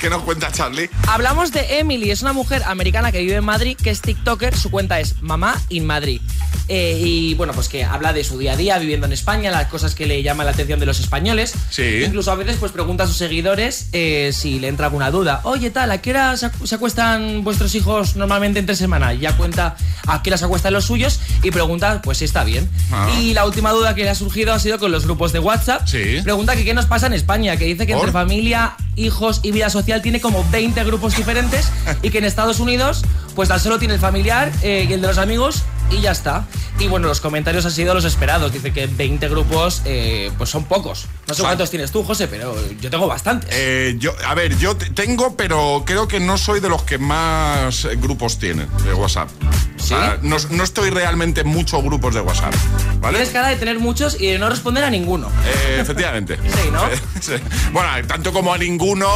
¿Qué 0.01 0.11
nos 0.11 0.23
cuenta 0.23 0.51
Charlie? 0.51 0.91
Hablamos 1.07 1.53
de 1.53 1.79
Emily, 1.79 2.11
es 2.11 2.23
una 2.23 2.33
mujer 2.33 2.63
americana 2.65 3.13
que 3.13 3.21
vive 3.21 3.37
en 3.37 3.45
Madrid, 3.45 3.77
que 3.77 3.91
es 3.91 4.01
TikToker, 4.01 4.57
su 4.57 4.71
cuenta 4.71 4.99
es 4.99 5.21
Mamá 5.23 5.61
in 5.69 5.85
Madrid. 5.85 6.23
Eh, 6.73 7.03
y 7.05 7.35
bueno, 7.35 7.53
pues 7.53 7.69
que 7.69 7.83
habla 7.83 8.13
de 8.13 8.23
su 8.23 8.39
día 8.39 8.53
a 8.53 8.57
día 8.57 8.79
viviendo 8.79 9.05
en 9.07 9.13
España, 9.13 9.51
las 9.51 9.67
cosas 9.67 9.97
que 9.97 10.07
le 10.07 10.23
llaman 10.23 10.47
la 10.47 10.53
atención 10.53 10.79
de 10.79 10.87
los 10.87 11.01
españoles. 11.01 11.53
Sí. 11.69 12.03
Incluso 12.07 12.31
a 12.31 12.37
veces 12.37 12.59
pues 12.61 12.71
pregunta 12.71 13.03
a 13.05 13.07
sus 13.09 13.17
seguidores 13.17 13.89
eh, 13.93 14.31
si 14.33 14.61
le 14.61 14.69
entra 14.69 14.87
alguna 14.87 15.11
duda. 15.11 15.41
Oye, 15.43 15.71
tal, 15.71 15.91
¿a 15.91 15.99
qué 16.01 16.11
hora 16.11 16.37
se, 16.37 16.47
acu- 16.47 16.67
se 16.67 16.77
acuestan 16.77 17.43
vuestros 17.43 17.75
hijos 17.75 18.15
normalmente 18.15 18.61
entre 18.61 18.77
semana? 18.77 19.13
Y 19.15 19.19
ya 19.19 19.37
cuenta 19.37 19.75
a 20.07 20.23
qué 20.23 20.31
hora 20.31 20.39
se 20.39 20.45
acuestan 20.45 20.73
los 20.73 20.85
suyos 20.85 21.19
y 21.43 21.51
pregunta 21.51 22.01
pues 22.03 22.19
si 22.19 22.25
está 22.25 22.45
bien. 22.45 22.71
Ah. 22.93 23.11
Y 23.21 23.35
la 23.35 23.45
última 23.47 23.73
duda 23.73 23.97
que 23.97 24.05
le 24.05 24.11
ha 24.11 24.15
surgido 24.15 24.53
ha 24.53 24.61
sido 24.61 24.79
con 24.79 24.93
los 24.93 25.05
grupos 25.07 25.33
de 25.33 25.41
WhatsApp. 25.41 25.89
Sí. 25.89 26.21
Pregunta 26.23 26.55
que 26.55 26.65
qué 26.65 26.73
nos 26.73 26.87
pasa 26.87 27.09
en 27.09 27.15
España, 27.15 27.57
que 27.57 27.65
dice 27.65 27.85
que 27.85 27.95
entre 27.95 28.13
familia, 28.13 28.77
hijos 28.95 29.41
y 29.43 29.51
vida 29.51 29.71
social 29.71 30.03
tiene 30.03 30.21
como 30.21 30.49
20 30.53 30.85
grupos 30.85 31.17
diferentes 31.17 31.69
y 32.03 32.11
que 32.11 32.19
en 32.19 32.25
Estados 32.27 32.61
Unidos 32.61 33.03
pues 33.35 33.49
tan 33.49 33.59
solo 33.59 33.79
tiene 33.81 33.95
el 33.95 34.01
familiar 34.01 34.53
eh, 34.63 34.87
y 34.89 34.93
el 34.93 35.01
de 35.01 35.07
los 35.09 35.19
amigos 35.19 35.63
y 35.91 36.01
ya 36.01 36.13
está. 36.13 36.47
Y 36.79 36.89
bueno, 36.89 37.09
los 37.09 37.21
comentarios 37.21 37.65
han 37.67 37.73
sido 37.73 37.93
los 37.95 38.05
esperados. 38.05 38.53
Dice 38.53 38.73
que 38.73 38.87
20 38.87 39.29
grupos 39.29 39.83
eh, 39.85 40.31
pues 40.39 40.49
son 40.51 40.65
pocos. 40.65 41.07
No 41.29 41.35
sé 41.35 41.43
cuántos 41.43 41.71
tienes 41.71 41.91
tú, 41.93 42.03
José, 42.05 42.27
pero 42.29 42.55
yo 42.81 42.91
tengo 42.91 43.07
bastantes. 43.07 43.51
Eh, 43.53 43.97
yo, 43.99 44.13
a 44.27 44.35
ver, 44.35 44.57
yo 44.59 44.77
te- 44.77 44.91
tengo, 44.91 45.37
pero 45.37 45.83
creo 45.87 46.09
que 46.09 46.21
no 46.21 46.39
soy 46.39 46.61
de 46.61 46.69
los 46.69 46.83
que 46.83 46.99
más 46.99 47.87
grupos 47.97 48.39
tienen 48.39 48.69
de 48.85 48.95
WhatsApp. 48.95 49.29
O 49.79 49.83
sea, 49.83 50.19
no, 50.23 50.37
no 50.51 50.63
estoy 50.65 50.91
realmente 50.91 51.41
en 51.43 51.49
muchos 51.49 51.83
grupos 51.83 52.15
de 52.15 52.21
WhatsApp. 52.21 52.55
¿Vale? 53.01 53.19
Tienes 53.19 53.33
cara 53.33 53.49
de 53.49 53.57
tener 53.57 53.79
muchos 53.79 54.21
y 54.21 54.27
de 54.27 54.39
no 54.39 54.49
responder 54.49 54.85
a 54.85 54.91
ninguno. 54.91 55.29
Eh, 55.47 55.79
efectivamente. 55.81 56.37
Sí, 56.37 56.71
¿no? 56.73 56.83
Sí. 57.21 57.33
Bueno, 57.73 57.89
tanto 58.09 58.33
como 58.33 58.53
a 58.55 58.57
ninguno, 58.59 59.07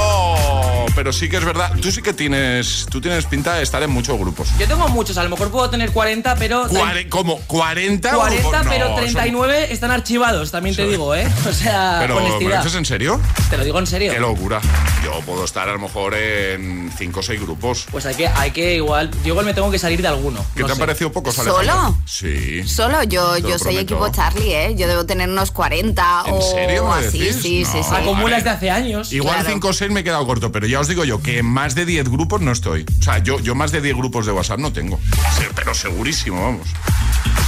pero 0.94 1.12
sí 1.12 1.28
que 1.28 1.37
es 1.38 1.44
verdad. 1.44 1.72
Tú 1.80 1.90
sí 1.90 2.02
que 2.02 2.12
tienes, 2.12 2.87
tú 2.90 3.00
tienes 3.00 3.24
pinta 3.26 3.54
de 3.54 3.62
estar 3.62 3.82
en 3.82 3.90
muchos 3.90 4.18
grupos. 4.18 4.48
Yo 4.58 4.66
tengo 4.66 4.88
muchos, 4.88 5.16
a 5.16 5.24
lo 5.24 5.30
mejor 5.30 5.50
puedo 5.50 5.70
tener 5.70 5.90
40, 5.90 6.34
pero... 6.37 6.63
Cuare- 6.70 7.09
¿Cómo? 7.09 7.38
¿40? 7.46 7.46
40, 7.46 8.11
grupos? 8.11 8.53
No, 8.64 8.70
pero 8.70 8.87
son- 8.88 8.96
39 8.96 9.66
están 9.72 9.90
archivados, 9.90 10.50
también 10.50 10.74
te 10.77 10.87
digo, 10.87 11.14
¿eh? 11.14 11.27
O 11.48 11.53
sea, 11.53 11.98
Pero, 12.00 12.16
¿me 12.16 12.20
lo 12.22 12.27
honestidad. 12.37 12.62
dices 12.62 12.79
en 12.79 12.85
serio? 12.85 13.20
Te 13.50 13.57
lo 13.57 13.64
digo 13.64 13.79
en 13.79 13.87
serio. 13.87 14.12
Qué 14.12 14.20
locura. 14.20 14.61
Yo 15.05 15.20
puedo 15.27 15.44
estar 15.44 15.68
a 15.68 15.72
lo 15.72 15.79
mejor 15.79 16.14
en 16.14 16.90
5 16.96 17.20
o 17.20 17.22
6 17.22 17.40
grupos. 17.40 17.87
Pues 17.90 18.07
hay 18.07 18.14
que, 18.14 18.27
hay 18.29 18.50
que 18.50 18.74
igual, 18.77 19.11
yo 19.22 19.29
igual 19.29 19.44
me 19.46 19.55
tengo 19.55 19.70
que 19.70 19.79
salir 19.79 20.00
de 20.03 20.09
alguno. 20.09 20.44
¿Qué 20.55 20.61
no 20.62 20.66
te 20.66 20.72
han 20.72 20.79
parecido 20.79 21.12
pocos, 21.12 21.35
¿Solo? 21.35 21.59
Alejandra? 21.59 22.00
Sí. 22.07 22.66
Solo 22.66 23.03
yo, 23.05 23.37
yo 23.38 23.59
soy 23.59 23.74
prometo. 23.74 23.81
equipo 23.81 24.09
Charlie, 24.11 24.55
¿eh? 24.55 24.74
Yo 24.77 24.88
debo 24.88 25.05
tener 25.07 25.29
unos 25.29 25.50
40 25.50 26.24
¿En 26.27 26.35
o 26.35 26.40
serio 26.42 26.87
me 26.88 27.07
así, 27.07 27.18
decís? 27.18 27.37
sí, 27.37 27.64
sí, 27.64 27.79
No. 27.79 27.83
sí. 27.85 27.90
Acumulas 27.94 28.44
de 28.44 28.50
hace 28.50 28.70
años. 28.70 29.12
Igual 29.12 29.35
Claro. 29.37 29.50
5 29.50 29.68
o 29.68 29.72
6 29.72 29.90
me 29.90 30.00
he 30.00 30.05
quedado 30.05 30.27
corto, 30.27 30.50
pero 30.53 30.66
ya 30.66 30.81
os 30.81 30.88
digo 30.88 31.05
yo 31.05 31.20
que 31.22 31.38
en 31.38 31.46
más 31.46 31.74
de 31.74 31.85
10 31.85 32.09
grupos 32.09 32.40
no 32.40 32.53
estoy. 32.53 32.87
O 32.98 33.03
sea, 33.03 33.18
yo, 33.18 33.38
yo 33.40 33.55
más 33.55 33.72
de 33.72 33.81
10 33.81 33.96
grupos 33.96 34.27
de 34.27 34.33
WhatsApp 34.33 34.59
no 34.59 34.72
tengo. 34.72 34.98
Sí, 35.38 35.44
pero 35.55 35.74
segurísimo, 35.74 36.42
vamos. 36.42 36.53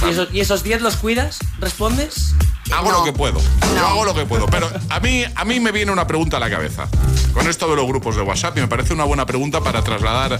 ¿Y 0.05 0.09
esos, 0.09 0.29
¿Y 0.33 0.39
esos 0.41 0.63
10 0.63 0.81
los 0.81 0.97
cuidas? 0.97 1.39
¿Respondes? 1.59 2.33
Hago 2.71 2.91
lo 2.91 3.03
que 3.03 3.13
puedo. 3.13 3.39
Yo 3.75 3.87
hago 3.87 4.05
lo 4.05 4.13
que 4.13 4.25
puedo. 4.25 4.45
Pero 4.47 4.69
a 4.89 4.99
mí, 4.99 5.23
a 5.35 5.45
mí 5.45 5.59
me 5.59 5.71
viene 5.71 5.91
una 5.91 6.05
pregunta 6.05 6.37
a 6.37 6.39
la 6.39 6.49
cabeza. 6.49 6.87
Con 7.33 7.47
esto 7.47 7.69
de 7.69 7.75
los 7.75 7.87
grupos 7.87 8.15
de 8.15 8.21
WhatsApp, 8.21 8.57
y 8.57 8.61
me 8.61 8.67
parece 8.67 8.93
una 8.93 9.05
buena 9.05 9.25
pregunta 9.25 9.61
para 9.61 9.83
trasladar 9.83 10.39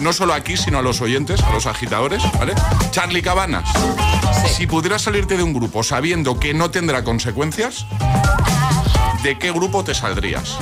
no 0.00 0.12
solo 0.12 0.34
aquí, 0.34 0.56
sino 0.56 0.78
a 0.78 0.82
los 0.82 1.00
oyentes, 1.00 1.42
a 1.42 1.52
los 1.52 1.66
agitadores, 1.66 2.22
¿vale? 2.38 2.54
Charlie 2.90 3.22
Cabanas, 3.22 3.68
si 4.56 4.66
pudieras 4.66 5.02
salirte 5.02 5.36
de 5.36 5.42
un 5.42 5.52
grupo 5.52 5.82
sabiendo 5.82 6.38
que 6.38 6.54
no 6.54 6.70
tendrá 6.70 7.04
consecuencias, 7.04 7.86
¿de 9.22 9.38
qué 9.38 9.52
grupo 9.52 9.84
te 9.84 9.94
saldrías? 9.94 10.58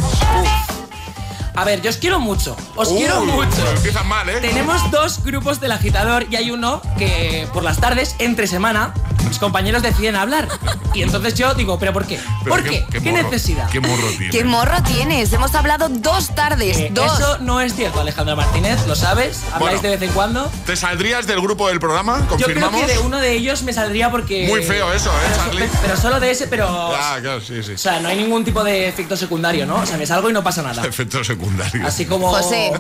A 1.57 1.65
ver, 1.65 1.81
yo 1.83 1.91
os 1.91 1.99
quiero 1.99 2.19
mucho. 2.19 2.57
Os 2.75 2.89
Uy, 2.89 2.99
quiero 2.99 3.25
mucho. 3.25 3.71
Empiezan 3.77 4.09
mal, 4.09 4.29
¿eh? 4.29 4.41
Tenemos 4.41 4.91
dos 4.91 5.23
grupos 5.23 5.61
del 5.61 5.73
agitador 5.73 6.27
y 6.29 6.37
hay 6.37 6.51
uno 6.51 6.83
que 6.99 7.49
por 7.53 7.63
las 7.63 7.79
tardes, 7.81 8.17
entre 8.19 8.47
semana, 8.49 8.93
mis 9.25 9.39
compañeros 9.39 9.83
deciden 9.83 10.17
hablar. 10.17 10.49
Y 10.95 11.03
entonces 11.03 11.35
yo 11.35 11.55
digo, 11.55 11.79
¿pero 11.79 11.93
por 11.93 12.07
qué? 12.07 12.21
Pero 12.43 12.57
¿Por 12.57 12.65
qué? 12.65 12.87
¿Qué, 12.91 13.01
morro, 13.01 13.23
necesidad? 13.31 13.69
¿Qué 13.71 13.81
morro 13.81 14.09
tiene? 14.17 14.31
¿Qué 14.31 14.45
morro 14.45 14.83
tienes? 14.83 15.33
Hemos 15.33 15.55
hablado 15.55 15.89
dos 15.89 16.35
tardes, 16.35 16.79
Eh, 16.79 16.91
dos. 16.93 17.19
Eso 17.19 17.39
no 17.39 17.61
es 17.61 17.75
cierto, 17.75 18.01
Alejandra 18.01 18.37
Martínez, 18.37 18.87
lo 18.87 18.95
sabes, 18.95 19.41
habláis 19.53 19.81
Bueno. 19.81 19.83
de 19.83 19.89
vez 19.97 20.03
en 20.03 20.15
cuando. 20.15 20.51
¿Te 20.67 20.77
saldrías 20.77 21.27
del 21.27 21.41
grupo 21.41 21.69
del 21.69 21.81
programa? 21.81 22.27
Yo 22.39 22.47
creo 22.47 22.71
que 22.71 22.87
de 22.87 22.99
uno 22.99 23.19
de 23.19 23.33
ellos 23.33 23.63
me 23.63 23.73
saldría 23.73 24.11
porque... 24.11 24.47
Muy 24.49 24.63
feo 24.63 24.93
eso, 24.93 25.11
¿eh, 25.11 25.15
pero, 25.25 25.45
Charlie? 25.45 25.69
Pero 25.83 25.97
solo 25.97 26.21
de 26.21 26.31
ese, 26.31 26.47
pero... 26.47 26.69
Ah, 26.69 27.19
claro, 27.21 27.41
sí, 27.41 27.63
sí. 27.63 27.73
O 27.73 27.79
sea, 27.79 28.01
no 28.01 28.09
hay 28.09 28.17
ningún 28.17 28.45
tipo 28.45 28.63
de 28.63 28.89
efecto 28.89 29.17
secundario, 29.17 29.67
¿no? 29.67 29.77
O 29.77 29.87
sea, 29.87 29.97
me 29.97 30.07
salgo 30.07 30.31
y 30.31 30.33
no 30.33 30.43
pasa 30.45 30.63
nada. 30.63 30.85
Efecto 30.87 31.25
secundario. 31.25 31.87
Así 31.87 32.05
como... 32.07 32.29
José, 32.31 32.73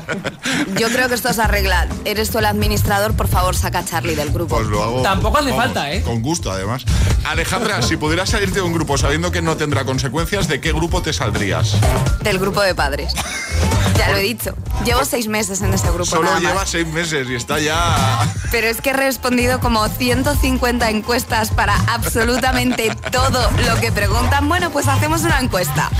yo 0.78 0.88
creo 0.88 1.09
que 1.09 1.14
esto 1.14 1.33
se 1.33 1.42
arregla. 1.42 1.87
Eres 2.04 2.30
tú 2.30 2.38
el 2.38 2.46
administrador, 2.46 3.14
por 3.14 3.28
favor, 3.28 3.57
saca 3.57 3.80
a 3.80 3.85
Charlie 3.85 4.14
del 4.14 4.30
grupo. 4.30 4.57
Pues 4.57 4.68
lo 4.68 4.83
hago. 4.83 5.02
Tampoco 5.02 5.38
hace 5.38 5.50
vamos, 5.50 5.64
falta, 5.64 5.92
¿eh? 5.92 6.02
Con 6.02 6.22
gusto, 6.22 6.34
además. 6.51 6.85
Alejandra, 7.25 7.83
si 7.83 7.97
pudieras 7.97 8.31
salirte 8.31 8.57
de 8.57 8.62
un 8.62 8.73
grupo 8.73 8.99
sabiendo 8.99 9.31
que 9.31 9.42
no 9.42 9.57
tendrá 9.57 9.85
consecuencias, 9.85 10.49
¿de 10.49 10.61
qué 10.61 10.73
grupo 10.73 11.03
te 11.03 11.12
saldrías? 11.12 11.77
Del 12.23 12.38
grupo 12.38 12.61
de 12.62 12.75
padres. 12.75 13.12
Ya 13.97 14.11
lo 14.11 14.16
he 14.16 14.23
dicho. 14.23 14.55
Llevo 14.85 15.05
seis 15.05 15.29
meses 15.29 15.62
en 15.62 15.73
ese 15.73 15.87
grupo 15.88 16.05
Solo 16.05 16.25
nada 16.25 16.40
más. 16.40 16.42
lleva 16.42 16.66
seis 16.66 16.87
meses 16.87 17.29
y 17.31 17.35
está 17.37 17.59
ya. 17.61 18.27
Pero 18.51 18.66
es 18.66 18.81
que 18.81 18.90
he 18.90 18.92
respondido 18.92 19.61
como 19.61 19.87
150 19.88 20.90
encuestas 20.90 21.51
para 21.51 21.77
absolutamente 21.87 22.94
todo 23.12 23.51
lo 23.66 23.81
que 23.81 23.92
preguntan. 23.92 24.49
Bueno, 24.49 24.70
pues 24.70 24.88
hacemos 24.88 25.23
una 25.23 25.40
encuesta. 25.40 25.90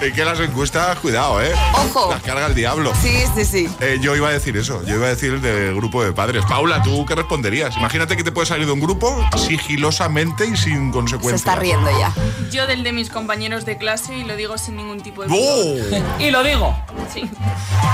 Es 0.00 0.12
que 0.12 0.24
las 0.24 0.38
encuestas, 0.40 0.98
cuidado, 0.98 1.42
¿eh? 1.42 1.52
Ojo. 1.72 2.10
Las 2.10 2.22
carga 2.22 2.46
el 2.46 2.54
diablo. 2.54 2.92
Sí, 3.00 3.24
sí, 3.34 3.44
sí. 3.44 3.68
Eh, 3.80 3.98
yo 4.02 4.14
iba 4.14 4.28
a 4.28 4.32
decir 4.32 4.54
eso, 4.56 4.82
yo 4.84 4.96
iba 4.96 5.06
a 5.06 5.10
decir 5.10 5.32
el 5.34 5.40
del 5.40 5.74
grupo 5.74 6.04
de 6.04 6.12
padres. 6.12 6.44
Paula, 6.44 6.82
¿tú 6.82 7.06
qué 7.06 7.14
responderías? 7.14 7.74
Imagínate 7.76 8.16
que 8.16 8.22
te 8.22 8.30
puedes 8.30 8.48
salir 8.50 8.66
de 8.66 8.72
un 8.72 8.80
grupo 8.80 9.24
sigilosamente 9.36 10.46
y 10.46 10.56
sin 10.56 10.86
Se 10.88 10.92
consecuencias. 10.92 11.40
está 11.40 11.56
riendo 11.56 11.90
ya. 11.98 12.12
Yo 12.50 12.66
del 12.66 12.82
de 12.84 12.92
mis 12.92 13.08
compañeros 13.08 13.64
de 13.64 13.78
clase 13.78 14.14
y 14.16 14.24
lo 14.24 14.36
digo 14.36 14.58
sin 14.58 14.76
ningún 14.76 15.00
tipo 15.00 15.22
de... 15.24 15.28
¡Oh! 15.32 15.74
Y 16.18 16.30
lo 16.30 16.42
digo. 16.44 16.76
Sí. 17.12 17.28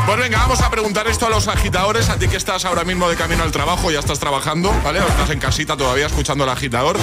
Pues 0.06 0.18
venga, 0.18 0.38
vamos 0.38 0.60
a 0.60 0.70
preguntar 0.70 1.06
esto 1.06 1.26
a 1.26 1.30
los 1.30 1.48
agitadores. 1.48 2.08
A 2.08 2.16
ti 2.18 2.28
que 2.28 2.36
estás 2.36 2.64
ahora 2.64 2.84
mismo 2.84 3.08
de 3.08 3.16
camino 3.16 3.42
al 3.44 3.52
trabajo, 3.52 3.90
ya 3.90 4.00
estás 4.00 4.18
trabajando, 4.18 4.72
¿vale? 4.84 5.00
O 5.00 5.06
estás 5.06 5.30
en 5.30 5.38
casita 5.38 5.76
todavía 5.76 6.06
escuchando 6.06 6.44
al 6.44 6.50
agitador. 6.50 6.96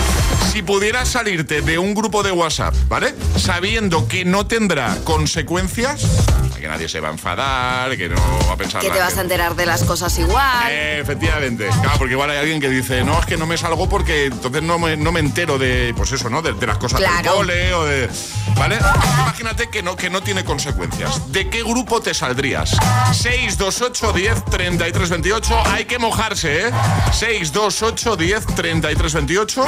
Si 0.51 0.61
pudieras 0.63 1.07
salirte 1.07 1.61
de 1.61 1.77
un 1.77 1.93
grupo 1.93 2.23
de 2.23 2.31
WhatsApp, 2.31 2.73
¿vale? 2.87 3.15
Sabiendo 3.37 4.07
que 4.07 4.25
no 4.25 4.45
consecuencias, 5.03 6.05
que 6.59 6.67
nadie 6.67 6.89
se 6.89 6.99
va 6.99 7.09
a 7.09 7.11
enfadar, 7.11 7.95
que 7.97 8.09
no 8.09 8.15
va 8.47 8.53
a 8.53 8.57
pensar 8.57 8.81
Que 8.81 8.89
te 8.89 8.99
vas 8.99 9.17
a 9.17 9.21
enterar 9.21 9.55
de 9.55 9.65
las 9.65 9.83
cosas 9.83 10.17
igual. 10.17 10.71
Eh, 10.71 10.99
efectivamente. 10.99 11.67
Claro, 11.67 11.97
porque 11.97 12.13
igual 12.13 12.29
hay 12.29 12.37
alguien 12.37 12.59
que 12.59 12.69
dice, 12.69 13.03
no, 13.03 13.19
es 13.19 13.25
que 13.25 13.37
no 13.37 13.45
me 13.45 13.57
salgo 13.57 13.87
porque 13.89 14.25
entonces 14.25 14.63
no 14.63 14.79
me, 14.79 14.97
no 14.97 15.11
me 15.11 15.19
entero 15.19 15.57
de, 15.57 15.93
pues 15.95 16.11
eso, 16.11 16.29
¿no? 16.29 16.41
De, 16.41 16.53
de 16.53 16.67
las 16.67 16.77
cosas 16.77 16.99
del 16.99 17.09
cole 17.27 17.73
o 17.73 17.85
de... 17.85 18.09
¿Vale? 18.55 18.77
Imagínate 18.77 19.69
que 19.69 19.83
no, 19.83 19.95
que 19.95 20.09
no 20.09 20.21
tiene 20.21 20.43
consecuencias. 20.43 21.31
¿De 21.31 21.49
qué 21.49 21.61
grupo 21.61 22.01
te 22.01 22.13
saldrías? 22.13 22.71
628 23.11 24.13
10 24.13 24.45
33 24.45 25.09
28. 25.09 25.63
Hay 25.67 25.85
que 25.85 25.99
mojarse, 25.99 26.67
¿eh? 26.67 26.71
628 27.11 28.15
10 28.15 28.45
33 28.55 29.13
28. 29.13 29.65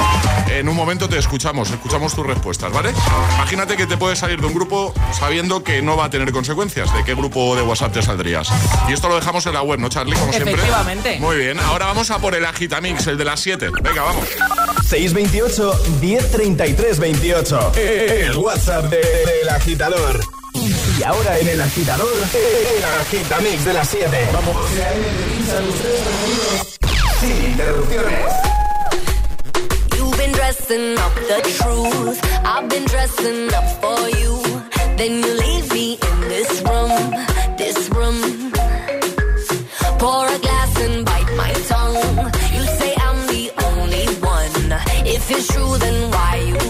En 0.48 0.68
un 0.68 0.76
momento 0.76 1.08
te 1.08 1.18
escuchamos, 1.18 1.70
escuchamos 1.70 2.14
tus 2.14 2.26
respuestas, 2.26 2.72
¿vale? 2.72 2.92
Imagínate 3.36 3.76
que 3.76 3.86
te 3.86 3.96
puedes 3.96 4.18
salir 4.18 4.40
de 4.40 4.46
un 4.46 4.54
grupo 4.54 4.92
sabiendo 5.18 5.62
que 5.64 5.82
no 5.82 5.96
va 5.96 6.06
a 6.06 6.10
tener 6.10 6.30
consecuencias. 6.32 6.92
¿De 6.94 7.04
qué 7.04 7.14
grupo 7.14 7.56
de 7.56 7.62
WhatsApp 7.62 7.92
te 7.92 8.02
saldrías? 8.02 8.48
Y 8.88 8.92
esto 8.92 9.08
lo 9.08 9.16
dejamos 9.16 9.44
en 9.46 9.54
la 9.54 9.62
web, 9.62 9.78
¿no, 9.78 9.88
Charlie? 9.88 10.14
Como 10.16 10.32
siempre. 10.32 10.54
Efectivamente. 10.54 11.18
Muy 11.20 11.36
bien, 11.36 11.58
ahora 11.60 11.86
vamos 11.86 12.10
a 12.10 12.18
por 12.18 12.34
el 12.34 12.44
Agitamix, 12.44 13.06
el 13.06 13.18
de 13.18 13.24
las 13.24 13.40
7. 13.40 13.70
Venga, 13.82 14.02
vamos. 14.02 14.24
628 14.88 15.80
1033 16.00 16.98
28. 16.98 17.72
El 17.76 18.36
WhatsApp 18.36 18.84
de- 18.86 18.96
del 18.98 19.48
agitador. 19.48 20.20
Y 20.98 21.02
ahora 21.02 21.38
en 21.38 21.48
el 21.48 21.60
agitador, 21.60 22.08
el 22.34 22.84
agitamix 23.00 23.64
de 23.64 23.72
las 23.72 23.88
7. 23.88 24.28
Vamos. 24.32 24.56
Sin 27.20 27.44
interrupciones. 27.52 28.32
You've 29.96 30.16
been 30.16 30.32
dressing 30.32 30.96
up 30.98 31.14
the 31.28 31.40
truth. 31.58 32.18
I've 32.44 32.68
been 32.68 32.84
dressing 32.86 33.48
up 33.54 33.64
for 33.80 34.08
you. 34.18 34.40
Then 35.00 35.22
you 35.22 35.32
leave 35.32 35.72
me 35.72 35.92
in 35.94 36.20
this 36.28 36.60
room, 36.60 36.90
this 37.56 37.88
room. 37.88 38.52
Pour 39.98 40.26
a 40.28 40.38
glass 40.40 40.78
and 40.78 41.06
bite 41.06 41.32
my 41.38 41.52
tongue. 41.70 42.30
You 42.54 42.64
say 42.78 42.94
I'm 42.98 43.26
the 43.28 43.50
only 43.64 44.06
one. 44.20 44.72
If 45.06 45.30
it's 45.30 45.48
true, 45.54 45.78
then 45.78 46.10
why 46.10 46.36
you? 46.48 46.69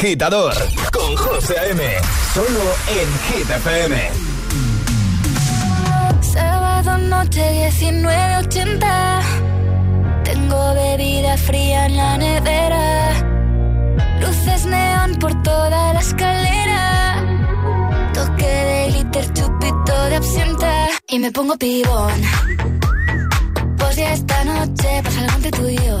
agitador 0.00 0.54
con 0.92 1.14
José 1.14 1.58
A.M. 1.58 1.82
Solo 2.32 2.62
en 2.88 3.08
Hit. 3.26 3.48
Sábado 6.22 6.96
noche 6.96 7.70
1980. 7.80 9.20
Tengo 10.24 10.74
bebida 10.74 11.36
fría 11.36 11.84
en 11.84 11.96
la 11.98 12.16
nevera. 12.16 13.10
Luces 14.22 14.64
neón 14.64 15.16
por 15.16 15.42
toda 15.42 15.92
la 15.92 16.00
escalera. 16.00 17.22
Toque 18.14 18.46
de 18.46 18.88
glitter, 18.92 19.32
chupito 19.34 20.04
de 20.08 20.16
absenta. 20.16 20.88
Y 21.08 21.18
me 21.18 21.30
pongo 21.30 21.58
pibón. 21.58 22.22
Pues 23.76 23.96
ya 23.96 24.14
esta 24.14 24.44
noche 24.44 25.02
pasa 25.04 25.20
algo 25.20 25.36
entre 25.36 25.50
tú 25.50 25.68
y 25.68 25.76
yo. 25.76 26.00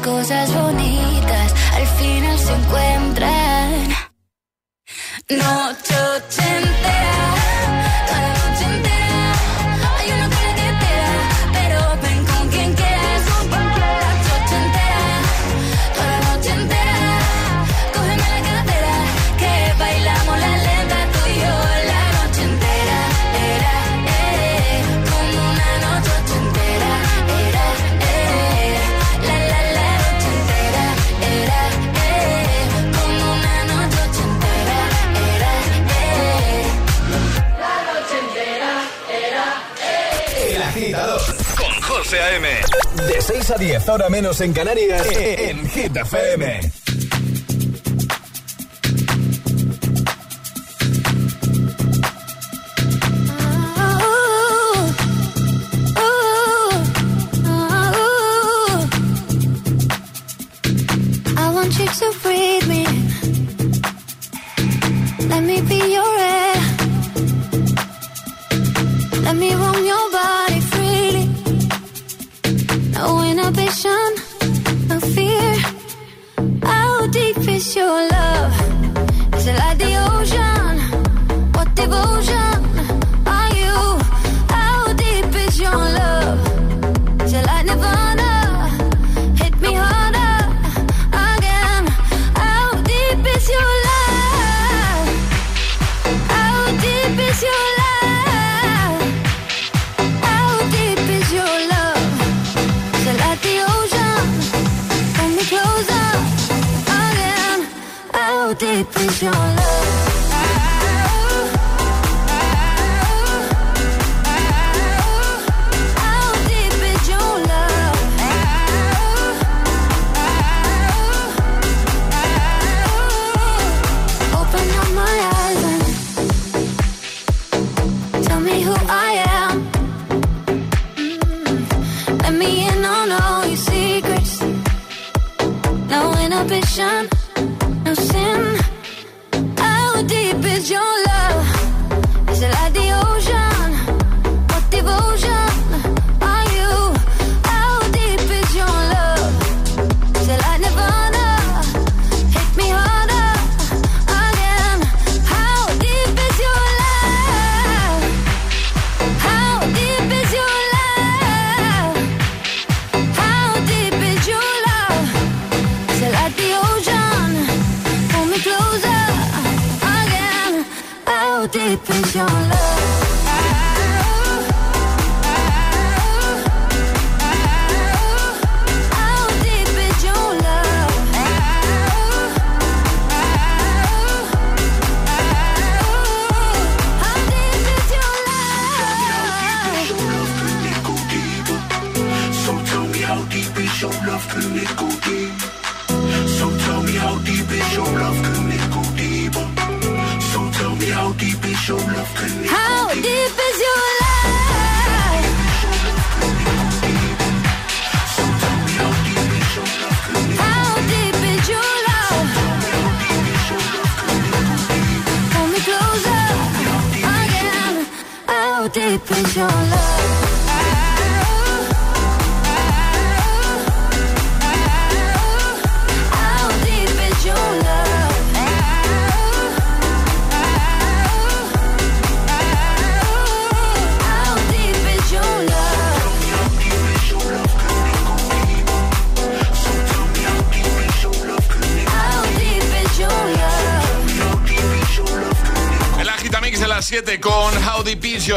Las 0.00 0.08
cosas 0.08 0.54
bonitas 0.54 0.69
6 43.50 43.52
a 43.52 43.58
10, 43.58 43.88
ahora 43.88 44.08
menos 44.08 44.40
en 44.42 44.52
Canarias, 44.52 45.04
en 45.12 45.68
Hit 45.70 45.92
you 61.78 61.86
to 61.86 62.12
breathe 62.22 62.68
me. 62.68 62.84
Let 65.28 65.42
me 65.42 65.60
be 65.62 65.92
your 65.92 66.18
air. 66.18 66.40
Your 69.82 70.09
inhibition, 73.84 74.88
no 74.88 75.00
fear. 75.00 75.54
How 76.62 77.06
deep 77.06 77.38
is 77.38 77.76
your 77.76 78.08
love? 78.08 78.54
Is 79.34 79.46
it 79.46 79.58
like 79.58 79.78
the 79.78 79.92
ocean? 80.12 80.78
What 81.52 81.74
devotion 81.74 82.49
How 108.80 108.86
deep 108.86 108.96
is 109.02 109.22
your 109.22 109.32
love? 109.32 110.09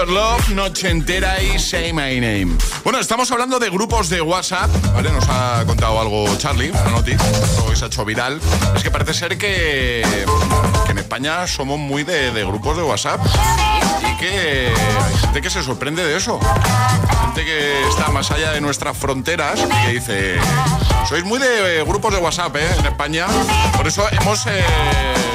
Love, 0.09 0.49
Noche 0.49 0.89
Entera 0.89 1.41
y 1.41 1.59
Say 1.59 1.93
My 1.93 2.19
Name. 2.19 2.57
Bueno, 2.83 2.99
estamos 2.99 3.31
hablando 3.31 3.59
de 3.59 3.69
grupos 3.69 4.09
de 4.09 4.21
WhatsApp, 4.21 4.69
¿vale? 4.93 5.11
Nos 5.11 5.25
ha 5.29 5.63
contado 5.65 5.99
algo 5.99 6.25
Charlie, 6.37 6.69
una 6.71 6.91
noticia, 6.91 7.19
que 7.19 7.83
ha 7.83 7.87
hecho 7.87 8.05
viral. 8.05 8.39
Es 8.75 8.83
que 8.83 8.91
parece 8.91 9.13
ser 9.13 9.37
que, 9.37 10.03
en 10.89 10.97
España 10.97 11.47
somos 11.47 11.79
muy 11.79 12.03
de, 12.03 12.31
de 12.31 12.43
grupos 12.45 12.77
de 12.77 12.83
WhatsApp 12.83 13.19
y 14.01 14.17
que 14.17 14.71
hay 15.33 15.41
que 15.41 15.49
se 15.49 15.63
sorprende 15.63 16.03
de 16.03 16.17
eso. 16.17 16.39
Gente 17.21 17.45
que 17.45 17.87
está 17.89 18.09
más 18.09 18.31
allá 18.31 18.51
de 18.51 18.61
nuestras 18.61 18.97
fronteras 18.97 19.59
y 19.59 19.85
que 19.85 19.93
dice, 19.93 20.35
sois 21.07 21.23
muy 21.23 21.39
de 21.39 21.79
eh, 21.79 21.83
grupos 21.83 22.13
de 22.13 22.19
WhatsApp, 22.19 22.55
¿eh? 22.57 22.69
En 22.79 22.85
España. 22.85 23.27
Por 23.77 23.87
eso 23.87 24.05
hemos... 24.11 24.45
eh, 24.47 24.63
Hemos 24.63 25.32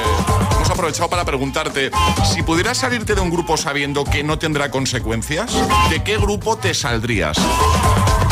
aprovechado 0.79 1.11
para 1.11 1.25
preguntarte, 1.25 1.91
si 2.33 2.45
pudieras 2.45 2.79
salirte 2.79 3.17
de 3.17 3.21
un 3.21 3.31
grupo 3.31 3.57
sabiendo 3.57 4.05
que 4.05 4.23
no 4.23 4.39
tendrá 4.39 4.71
consecuencias, 4.71 5.53
¿de 5.91 6.05
qué 6.05 6.19
grupo 6.19 6.57
te 6.57 6.73
saldrías? 6.73 7.37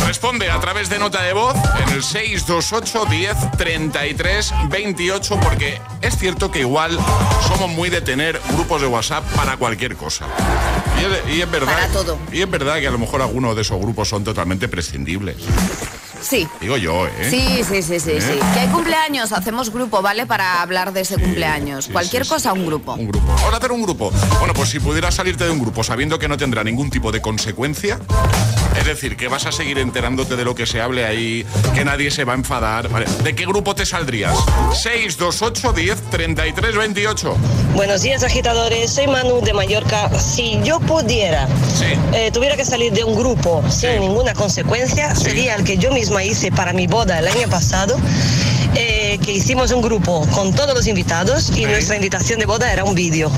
Responde 0.06 0.48
a 0.48 0.60
través 0.60 0.88
de 0.88 1.00
nota 1.00 1.22
de 1.22 1.32
voz 1.32 1.56
en 1.84 1.92
el 1.92 2.04
628 2.04 3.06
10 3.10 3.36
33 3.58 4.54
28 4.70 5.40
porque 5.40 5.80
es 6.00 6.16
cierto 6.16 6.52
que 6.52 6.60
igual 6.60 6.96
somos 7.48 7.68
muy 7.70 7.90
de 7.90 8.00
tener 8.00 8.40
grupos 8.52 8.80
de 8.80 8.86
WhatsApp 8.86 9.24
para 9.34 9.56
cualquier 9.56 9.96
cosa. 9.96 10.26
Y 11.00 11.04
es, 11.04 11.36
y 11.36 11.40
es 11.40 11.50
verdad. 11.50 11.74
Para 11.74 11.88
todo. 11.88 12.16
Y 12.30 12.42
es 12.42 12.48
verdad 12.48 12.78
que 12.78 12.86
a 12.86 12.92
lo 12.92 12.98
mejor 12.98 13.22
algunos 13.22 13.56
de 13.56 13.62
esos 13.62 13.80
grupos 13.80 14.08
son 14.08 14.22
totalmente 14.22 14.68
prescindibles. 14.68 15.38
Sí. 16.26 16.48
Digo 16.60 16.76
yo, 16.76 17.06
¿eh? 17.06 17.30
Sí, 17.30 17.62
sí, 17.62 17.82
sí, 17.82 18.00
sí, 18.00 18.10
¿Eh? 18.10 18.20
sí. 18.20 18.38
Que 18.52 18.60
hay 18.60 18.68
cumpleaños, 18.68 19.30
hacemos 19.30 19.70
grupo, 19.70 20.02
¿vale? 20.02 20.26
Para 20.26 20.60
hablar 20.60 20.92
de 20.92 21.02
ese 21.02 21.16
cumpleaños. 21.18 21.88
Cualquier 21.88 22.26
cosa, 22.26 22.52
un 22.52 22.66
grupo. 22.66 22.94
Un 22.94 23.06
grupo. 23.08 23.26
Vamos 23.26 23.54
a 23.54 23.56
hacer 23.58 23.70
un 23.70 23.82
grupo. 23.82 24.10
Bueno, 24.40 24.52
pues 24.52 24.70
si 24.70 24.80
pudieras 24.80 25.14
salirte 25.14 25.44
de 25.44 25.50
un 25.50 25.60
grupo 25.60 25.84
sabiendo 25.84 26.18
que 26.18 26.26
no 26.26 26.36
tendrá 26.36 26.64
ningún 26.64 26.90
tipo 26.90 27.12
de 27.12 27.22
consecuencia, 27.22 28.00
es 28.88 29.00
decir, 29.00 29.16
que 29.16 29.26
vas 29.26 29.46
a 29.46 29.52
seguir 29.52 29.78
enterándote 29.78 30.36
de 30.36 30.44
lo 30.44 30.54
que 30.54 30.64
se 30.64 30.80
hable 30.80 31.04
ahí, 31.04 31.44
que 31.74 31.84
nadie 31.84 32.10
se 32.10 32.24
va 32.24 32.34
a 32.34 32.36
enfadar. 32.36 32.88
¿vale? 32.88 33.06
¿De 33.24 33.34
qué 33.34 33.44
grupo 33.44 33.74
te 33.74 33.84
saldrías? 33.84 34.36
628 34.74 35.72
10 35.72 36.02
33 36.10 36.76
28. 36.76 37.36
Buenos 37.74 38.02
días, 38.02 38.22
agitadores. 38.22 38.92
Soy 38.92 39.08
Manu 39.08 39.40
de 39.40 39.52
Mallorca. 39.52 40.08
Si 40.20 40.60
yo 40.62 40.78
pudiera, 40.80 41.48
eh, 42.14 42.30
tuviera 42.32 42.56
que 42.56 42.64
salir 42.64 42.92
de 42.92 43.02
un 43.02 43.16
grupo 43.16 43.62
sin 43.68 44.00
ninguna 44.00 44.34
consecuencia, 44.34 45.14
sería 45.16 45.56
el 45.56 45.64
que 45.64 45.78
yo 45.78 45.90
misma 45.90 46.22
hice 46.22 46.52
para 46.52 46.72
mi 46.72 46.86
boda 46.86 47.18
el 47.18 47.26
año 47.26 47.48
pasado. 47.48 47.96
eh, 48.74 49.18
que, 49.18 49.26
que 49.26 49.32
hicimos 49.32 49.70
un 49.72 49.80
grupo 49.82 50.26
con 50.34 50.54
todos 50.54 50.74
los 50.74 50.86
invitados 50.86 51.50
y 51.56 51.64
nuestra 51.64 51.96
invitación 51.96 52.38
de 52.38 52.46
boda 52.46 52.70
era 52.72 52.84
un 52.84 52.94
vídeo. 52.94 53.30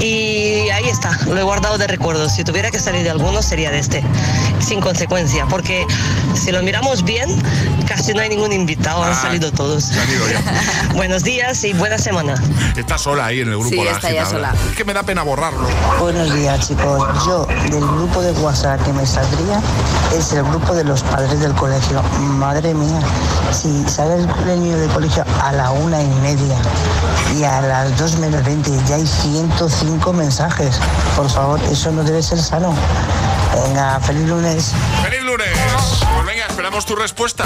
Y 0.00 0.68
ahí 0.70 0.88
está, 0.88 1.18
lo 1.26 1.38
he 1.38 1.42
guardado 1.42 1.76
de 1.76 1.86
recuerdo. 1.86 2.28
Si 2.30 2.42
tuviera 2.44 2.70
que 2.70 2.78
salir 2.78 3.02
de 3.02 3.10
alguno 3.10 3.42
sería 3.42 3.70
de 3.70 3.78
este, 3.78 4.02
sin 4.60 4.80
consecuencia, 4.80 5.46
porque 5.46 5.86
si 6.34 6.52
lo 6.52 6.62
miramos 6.62 7.02
bien, 7.04 7.28
casi 7.88 8.12
no 8.14 8.20
hay 8.20 8.28
ningún 8.28 8.52
invitado, 8.52 9.02
han 9.02 9.12
Ah, 9.12 9.22
salido 9.22 9.50
todos. 9.52 9.84
se 9.84 10.00
han 10.00 10.08
ido 10.10 10.28
ya. 10.30 10.40
Buenos 10.94 11.22
días 11.24 11.62
y 11.64 11.72
buena 11.72 11.98
semana. 11.98 12.34
Está 12.76 12.98
sola 12.98 13.26
ahí 13.26 13.40
en 13.40 13.48
el 13.48 13.54
grupo 13.58 13.70
Sí, 13.70 13.76
la 13.84 13.90
está 13.92 14.10
ya 14.12 14.26
sola. 14.26 14.54
Es 14.70 14.76
que 14.76 14.84
me 14.84 14.92
da 14.94 15.02
pena 15.02 15.22
borrarlo. 15.22 15.66
Buenos 15.98 16.32
días 16.34 16.66
chicos, 16.68 17.02
yo 17.26 17.46
del 17.70 17.80
grupo 17.86 18.20
de 18.22 18.32
WhatsApp 18.32 18.82
que 18.84 18.92
me 18.92 19.06
saldría 19.06 19.60
es 20.16 20.32
el 20.32 20.42
grupo 20.44 20.74
de 20.74 20.84
los 20.84 21.02
padres 21.02 21.40
del 21.40 21.52
colegio. 21.54 22.02
Madre 22.20 22.74
mía, 22.74 23.00
si 23.52 23.84
sale 23.88 24.14
el 24.16 24.60
niño 24.60 24.76
del 24.78 24.90
colegio 24.90 25.24
a 25.42 25.52
la 25.52 25.70
una 25.72 26.02
y 26.02 26.06
media 26.22 26.56
y 27.38 27.44
a 27.44 27.60
las 27.62 27.96
dos 27.98 28.16
menos 28.18 28.44
20 28.44 28.70
ya 28.88 28.96
hay 28.96 29.06
105 29.06 30.12
mensajes, 30.12 30.78
por 31.16 31.28
favor, 31.30 31.60
eso 31.70 31.90
no 31.92 32.02
debe 32.04 32.22
ser 32.22 32.38
sano. 32.40 32.74
Venga, 33.52 34.00
feliz 34.00 34.28
lunes. 34.28 34.72
¡Feliz 35.02 35.22
lunes! 35.22 35.48
Pues 36.14 36.26
venga, 36.26 36.46
esperamos 36.46 36.86
tu 36.86 36.94
respuesta. 36.94 37.44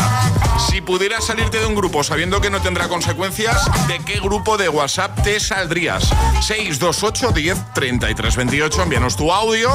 Si 0.70 0.80
pudieras 0.80 1.24
salirte 1.24 1.58
de 1.60 1.66
un 1.66 1.74
grupo 1.74 2.04
sabiendo 2.04 2.40
que 2.40 2.50
no 2.50 2.60
tendrá 2.60 2.88
consecuencias, 2.88 3.64
¿de 3.88 3.98
qué 4.00 4.20
grupo 4.20 4.56
de 4.56 4.68
WhatsApp 4.68 5.22
te 5.22 5.40
saldrías? 5.40 6.04
628 6.46 7.30
10 7.32 7.58
33 7.74 8.36
28. 8.36 8.82
Envíanos 8.82 9.16
tu 9.16 9.32
audio 9.32 9.70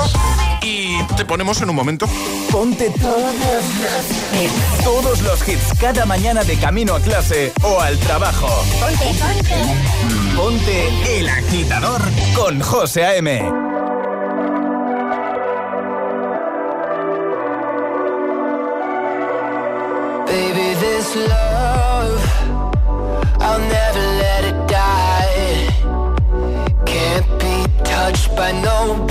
y 0.61 1.01
te 1.17 1.25
ponemos 1.25 1.61
en 1.61 1.69
un 1.69 1.75
momento. 1.75 2.07
Ponte 2.51 2.91
todos 3.01 3.33
los, 3.33 4.83
todos 4.83 5.21
los 5.21 5.47
hits 5.47 5.79
cada 5.79 6.05
mañana 6.05 6.43
de 6.43 6.57
camino 6.57 6.95
a 6.95 6.99
clase 6.99 7.53
o 7.63 7.79
al 7.81 7.97
trabajo. 7.99 8.49
Ponte, 8.79 9.05
ponte. 9.19 10.35
Ponte 10.35 11.19
el 11.19 11.27
agitador 11.27 12.01
con 12.35 12.61
José 12.61 13.05
A.M. 13.05 13.68
this 20.79 21.15
love, 21.15 22.23
I'll 23.41 23.59
never 23.59 24.05
let 24.23 24.43
it 24.45 24.67
die. 24.67 25.67
Can't 26.85 27.27
be 27.39 27.83
touched 27.83 28.33
by 28.35 28.51
no 28.51 29.05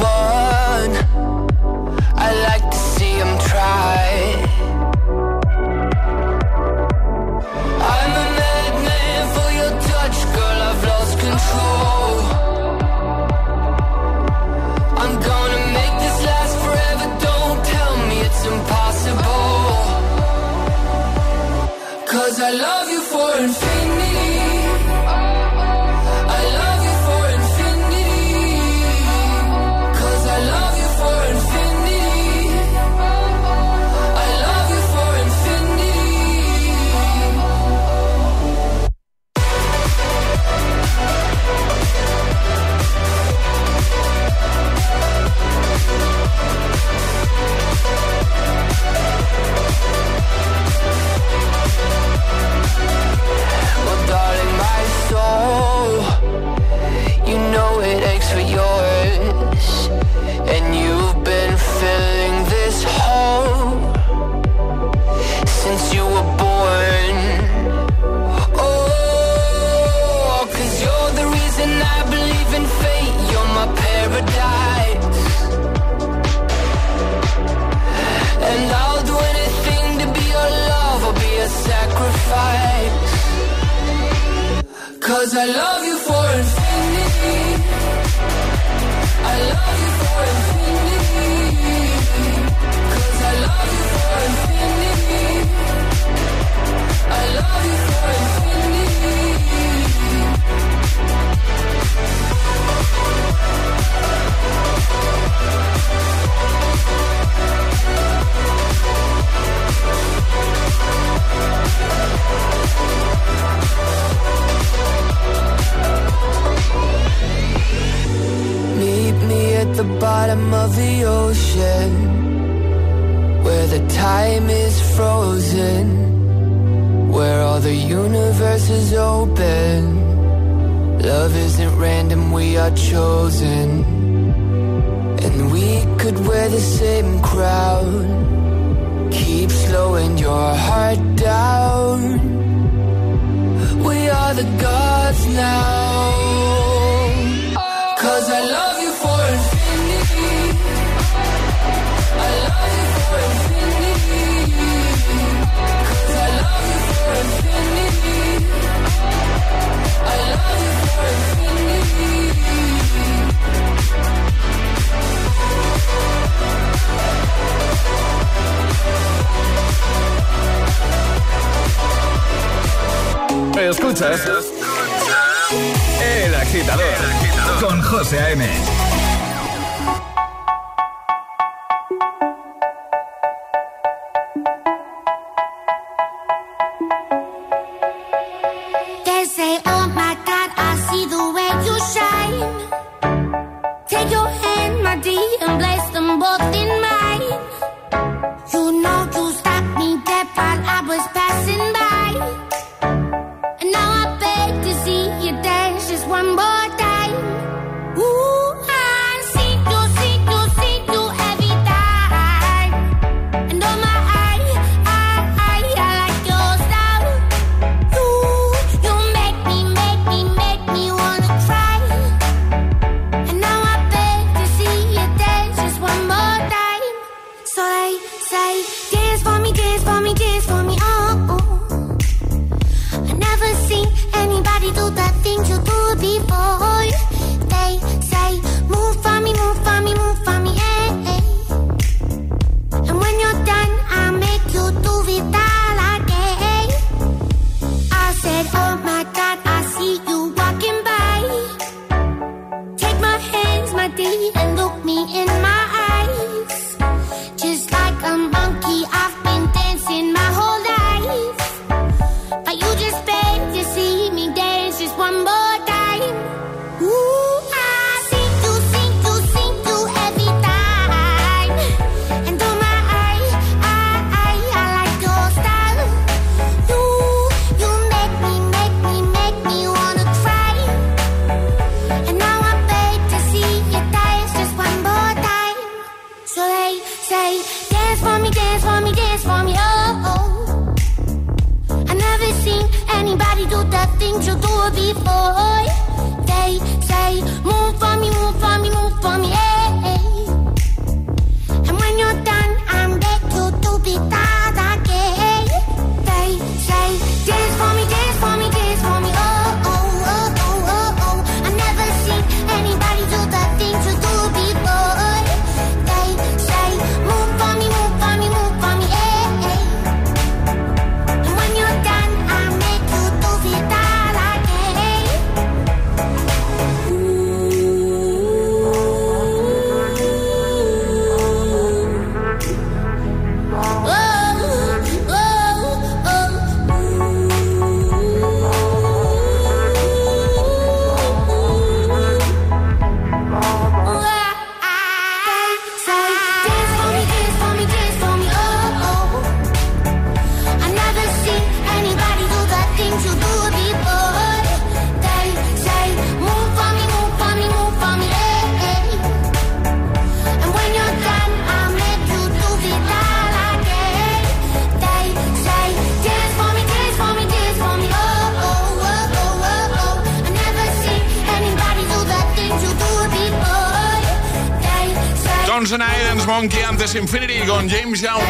Infinity 376.98 377.46
con 377.46 377.68
James 377.68 378.00
Young. 378.00 378.20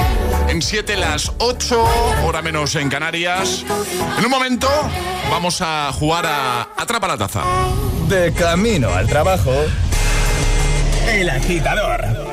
En 0.48 0.60
7 0.60 0.96
las 0.96 1.32
8, 1.38 1.84
hora 2.24 2.42
menos 2.42 2.74
en 2.76 2.88
Canarias. 2.88 3.64
En 4.18 4.24
un 4.24 4.30
momento 4.30 4.68
vamos 5.30 5.60
a 5.60 5.90
jugar 5.92 6.26
a 6.26 6.68
Atrapa 6.76 7.08
la 7.08 7.16
Taza. 7.16 7.42
De 8.08 8.32
camino 8.32 8.92
al 8.92 9.06
trabajo, 9.06 9.52
El 11.08 11.30
Agitador 11.30 12.28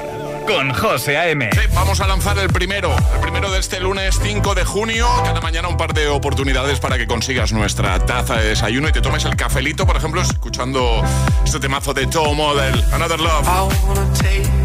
con 0.46 0.72
José 0.74 1.18
A.M. 1.18 1.50
vamos 1.74 2.02
a 2.02 2.08
lanzar 2.08 2.38
el 2.38 2.50
primero, 2.50 2.96
el 3.16 3.20
primero 3.20 3.52
de 3.52 3.60
este 3.60 3.80
lunes 3.80 4.20
5 4.22 4.54
de 4.54 4.64
junio. 4.64 5.08
Cada 5.24 5.42
mañana 5.42 5.68
un 5.68 5.78
par 5.78 5.94
de 5.94 6.08
oportunidades 6.08 6.80
para 6.80 6.98
que 6.98 7.08
consigas 7.08 7.52
nuestra 7.52 7.98
taza 8.06 8.36
de 8.36 8.50
desayuno 8.50 8.90
y 8.90 8.92
te 8.92 9.02
tomes 9.02 9.26
el 9.26 9.36
cafelito, 9.36 9.88
por 9.88 9.98
ejemplo, 9.98 10.22
escuchando 10.22 11.02
este 11.44 11.60
temazo 11.60 11.94
de 11.94 12.06
Toe 12.06 12.36
Model, 12.36 12.84
Another 12.94 13.20
Love. 13.20 14.65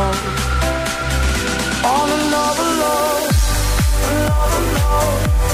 up. 0.00 0.14
On 1.84 2.08
another 2.20 2.68
love, 2.82 3.28
another 4.10 4.62
love. 4.74 5.49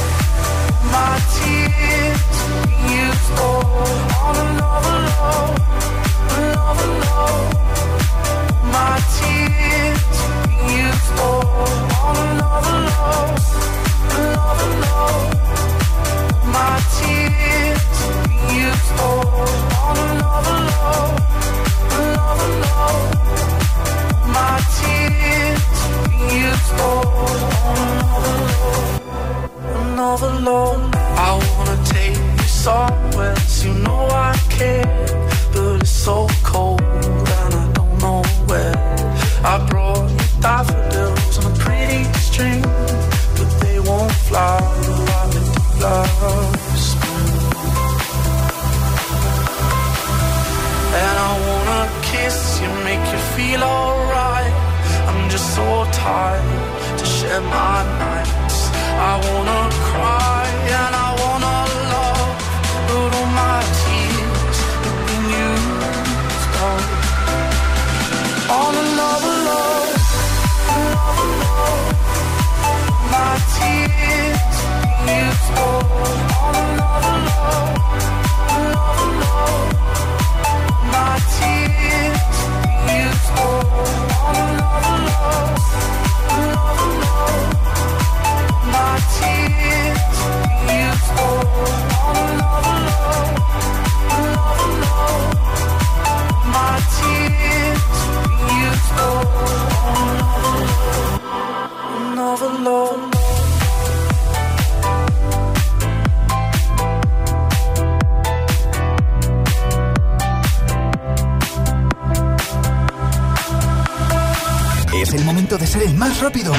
Es 115.02 115.12
el 115.12 115.24
momento 115.24 115.58
de 115.58 115.66
ser 115.66 115.82
el 115.82 115.94
más 115.94 116.20
rápido. 116.20 116.54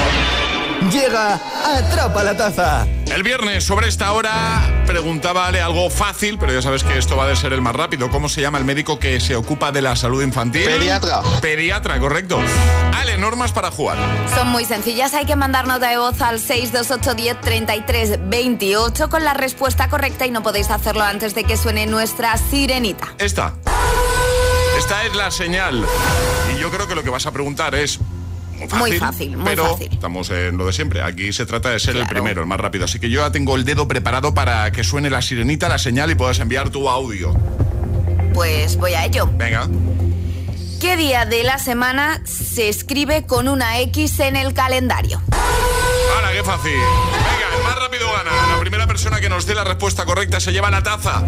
Llega 0.92 1.40
Atrapa 1.66 2.22
la 2.22 2.36
Taza. 2.36 2.86
El 3.12 3.24
viernes, 3.24 3.64
sobre 3.64 3.88
esta 3.88 4.12
hora, 4.12 4.84
preguntaba 4.86 5.48
Ale 5.48 5.60
algo 5.60 5.90
fácil, 5.90 6.38
pero 6.38 6.52
ya 6.52 6.62
sabes 6.62 6.84
que 6.84 6.96
esto 6.96 7.16
va 7.16 7.28
a 7.28 7.34
ser 7.34 7.52
el 7.52 7.60
más 7.60 7.74
rápido. 7.74 8.10
¿Cómo 8.10 8.28
se 8.28 8.40
llama 8.40 8.58
el 8.58 8.64
médico 8.64 9.00
que 9.00 9.18
se 9.18 9.34
ocupa 9.34 9.72
de 9.72 9.82
la 9.82 9.96
salud 9.96 10.22
infantil? 10.22 10.64
Pediatra. 10.64 11.20
Pediatra, 11.42 11.98
correcto. 11.98 12.38
Ale, 12.94 13.18
normas 13.18 13.50
para 13.50 13.72
jugar. 13.72 13.98
Son 14.34 14.48
muy 14.48 14.64
sencillas. 14.64 15.14
Hay 15.14 15.26
que 15.26 15.34
mandar 15.34 15.66
nota 15.66 15.88
de 15.90 15.98
voz 15.98 16.20
al 16.20 16.38
628 16.38 17.14
10 17.14 17.40
33 17.40 18.18
28 18.28 19.10
con 19.10 19.24
la 19.24 19.34
respuesta 19.34 19.88
correcta 19.88 20.26
y 20.26 20.30
no 20.30 20.44
podéis 20.44 20.70
hacerlo 20.70 21.02
antes 21.02 21.34
de 21.34 21.42
que 21.42 21.56
suene 21.56 21.86
nuestra 21.86 22.36
sirenita. 22.36 23.14
Esta. 23.18 23.54
Esta 24.78 25.04
es 25.04 25.16
la 25.16 25.32
señal. 25.32 25.84
Y 26.54 26.60
yo 26.60 26.70
creo 26.70 26.86
que 26.86 26.94
lo 26.94 27.02
que 27.02 27.10
vas 27.10 27.26
a 27.26 27.32
preguntar 27.32 27.74
es 27.74 27.98
muy 28.76 28.98
fácil, 28.98 29.36
muy 29.36 29.44
pero 29.44 29.66
fácil. 29.70 29.88
estamos 29.92 30.30
en 30.30 30.56
lo 30.56 30.66
de 30.66 30.72
siempre. 30.72 31.02
Aquí 31.02 31.32
se 31.32 31.46
trata 31.46 31.70
de 31.70 31.78
ser 31.78 31.96
el 31.96 32.06
primero, 32.06 32.40
el 32.40 32.46
más 32.46 32.60
rápido. 32.60 32.84
Así 32.84 32.98
que 32.98 33.10
yo 33.10 33.20
ya 33.20 33.32
tengo 33.32 33.56
el 33.56 33.64
dedo 33.64 33.88
preparado 33.88 34.34
para 34.34 34.70
que 34.72 34.84
suene 34.84 35.10
la 35.10 35.22
sirenita, 35.22 35.68
la 35.68 35.78
señal 35.78 36.10
y 36.10 36.14
puedas 36.14 36.38
enviar 36.40 36.70
tu 36.70 36.88
audio. 36.88 37.34
Pues 38.34 38.76
voy 38.76 38.94
a 38.94 39.04
ello. 39.04 39.28
Venga. 39.36 39.68
¿Qué 40.80 40.96
día 40.96 41.26
de 41.26 41.42
la 41.42 41.58
semana 41.58 42.20
se 42.24 42.68
escribe 42.68 43.26
con 43.26 43.48
una 43.48 43.80
X 43.80 44.20
en 44.20 44.36
el 44.36 44.54
calendario? 44.54 45.20
¡Hala, 45.32 46.32
qué 46.32 46.44
fácil! 46.44 46.72
Venga, 46.72 47.56
el 47.56 47.62
más 47.64 47.78
rápido 47.80 48.06
gana. 48.12 48.30
La 48.54 48.60
primera 48.60 48.86
persona 48.86 49.20
que 49.20 49.28
nos 49.28 49.44
dé 49.44 49.54
la 49.56 49.64
respuesta 49.64 50.04
correcta 50.04 50.38
se 50.38 50.52
lleva 50.52 50.70
la 50.70 50.82
taza 50.82 51.24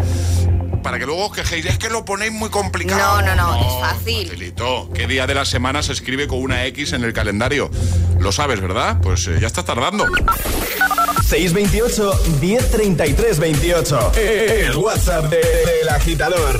para 0.81 0.99
que 0.99 1.05
luego 1.05 1.27
os 1.27 1.33
quejéis, 1.33 1.65
es 1.65 1.77
que 1.77 1.89
lo 1.89 2.05
ponéis 2.05 2.31
muy 2.31 2.49
complicado. 2.49 3.21
No, 3.21 3.35
no, 3.35 3.53
no, 3.53 3.59
es 3.59 3.89
fácil. 3.89 4.27
Facilito. 4.27 4.89
¿Qué 4.93 5.07
día 5.07 5.27
de 5.27 5.35
la 5.35 5.45
semana 5.45 5.83
se 5.83 5.93
escribe 5.93 6.27
con 6.27 6.39
una 6.39 6.65
X 6.65 6.93
en 6.93 7.03
el 7.03 7.13
calendario? 7.13 7.69
Lo 8.19 8.31
sabes, 8.31 8.61
¿verdad? 8.61 8.97
Pues 9.01 9.27
eh, 9.27 9.37
ya 9.39 9.47
está 9.47 9.63
tardando. 9.63 10.05
628 11.27 12.39
1033 12.41 13.39
28. 13.39 14.11
El 14.15 14.75
WhatsApp 14.75 15.29
del 15.29 15.41
de, 15.83 15.89
agitador. 15.89 16.59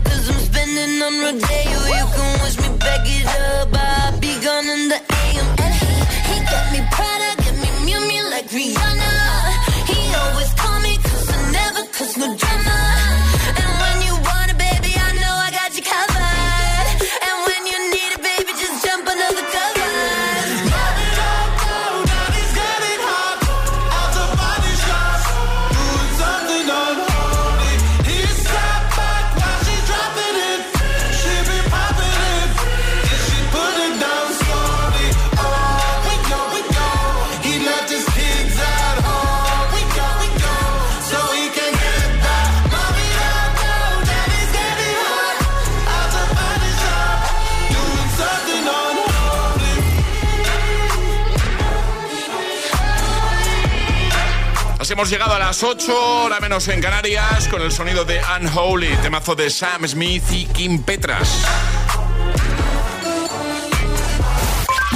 Hemos 55.01 55.09
llegado 55.09 55.33
a 55.33 55.39
las 55.39 55.63
8, 55.63 56.25
hora 56.25 56.39
menos 56.39 56.67
en 56.67 56.79
Canarias, 56.79 57.47
con 57.47 57.63
el 57.63 57.71
sonido 57.71 58.05
de 58.05 58.21
Unholy, 58.39 58.95
temazo 59.01 59.33
de 59.33 59.49
Sam 59.49 59.87
Smith 59.87 60.21
y 60.31 60.45
Kim 60.45 60.83
Petras. 60.83 61.43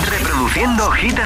Reproduciendo 0.08 0.92
Hit 0.92 1.18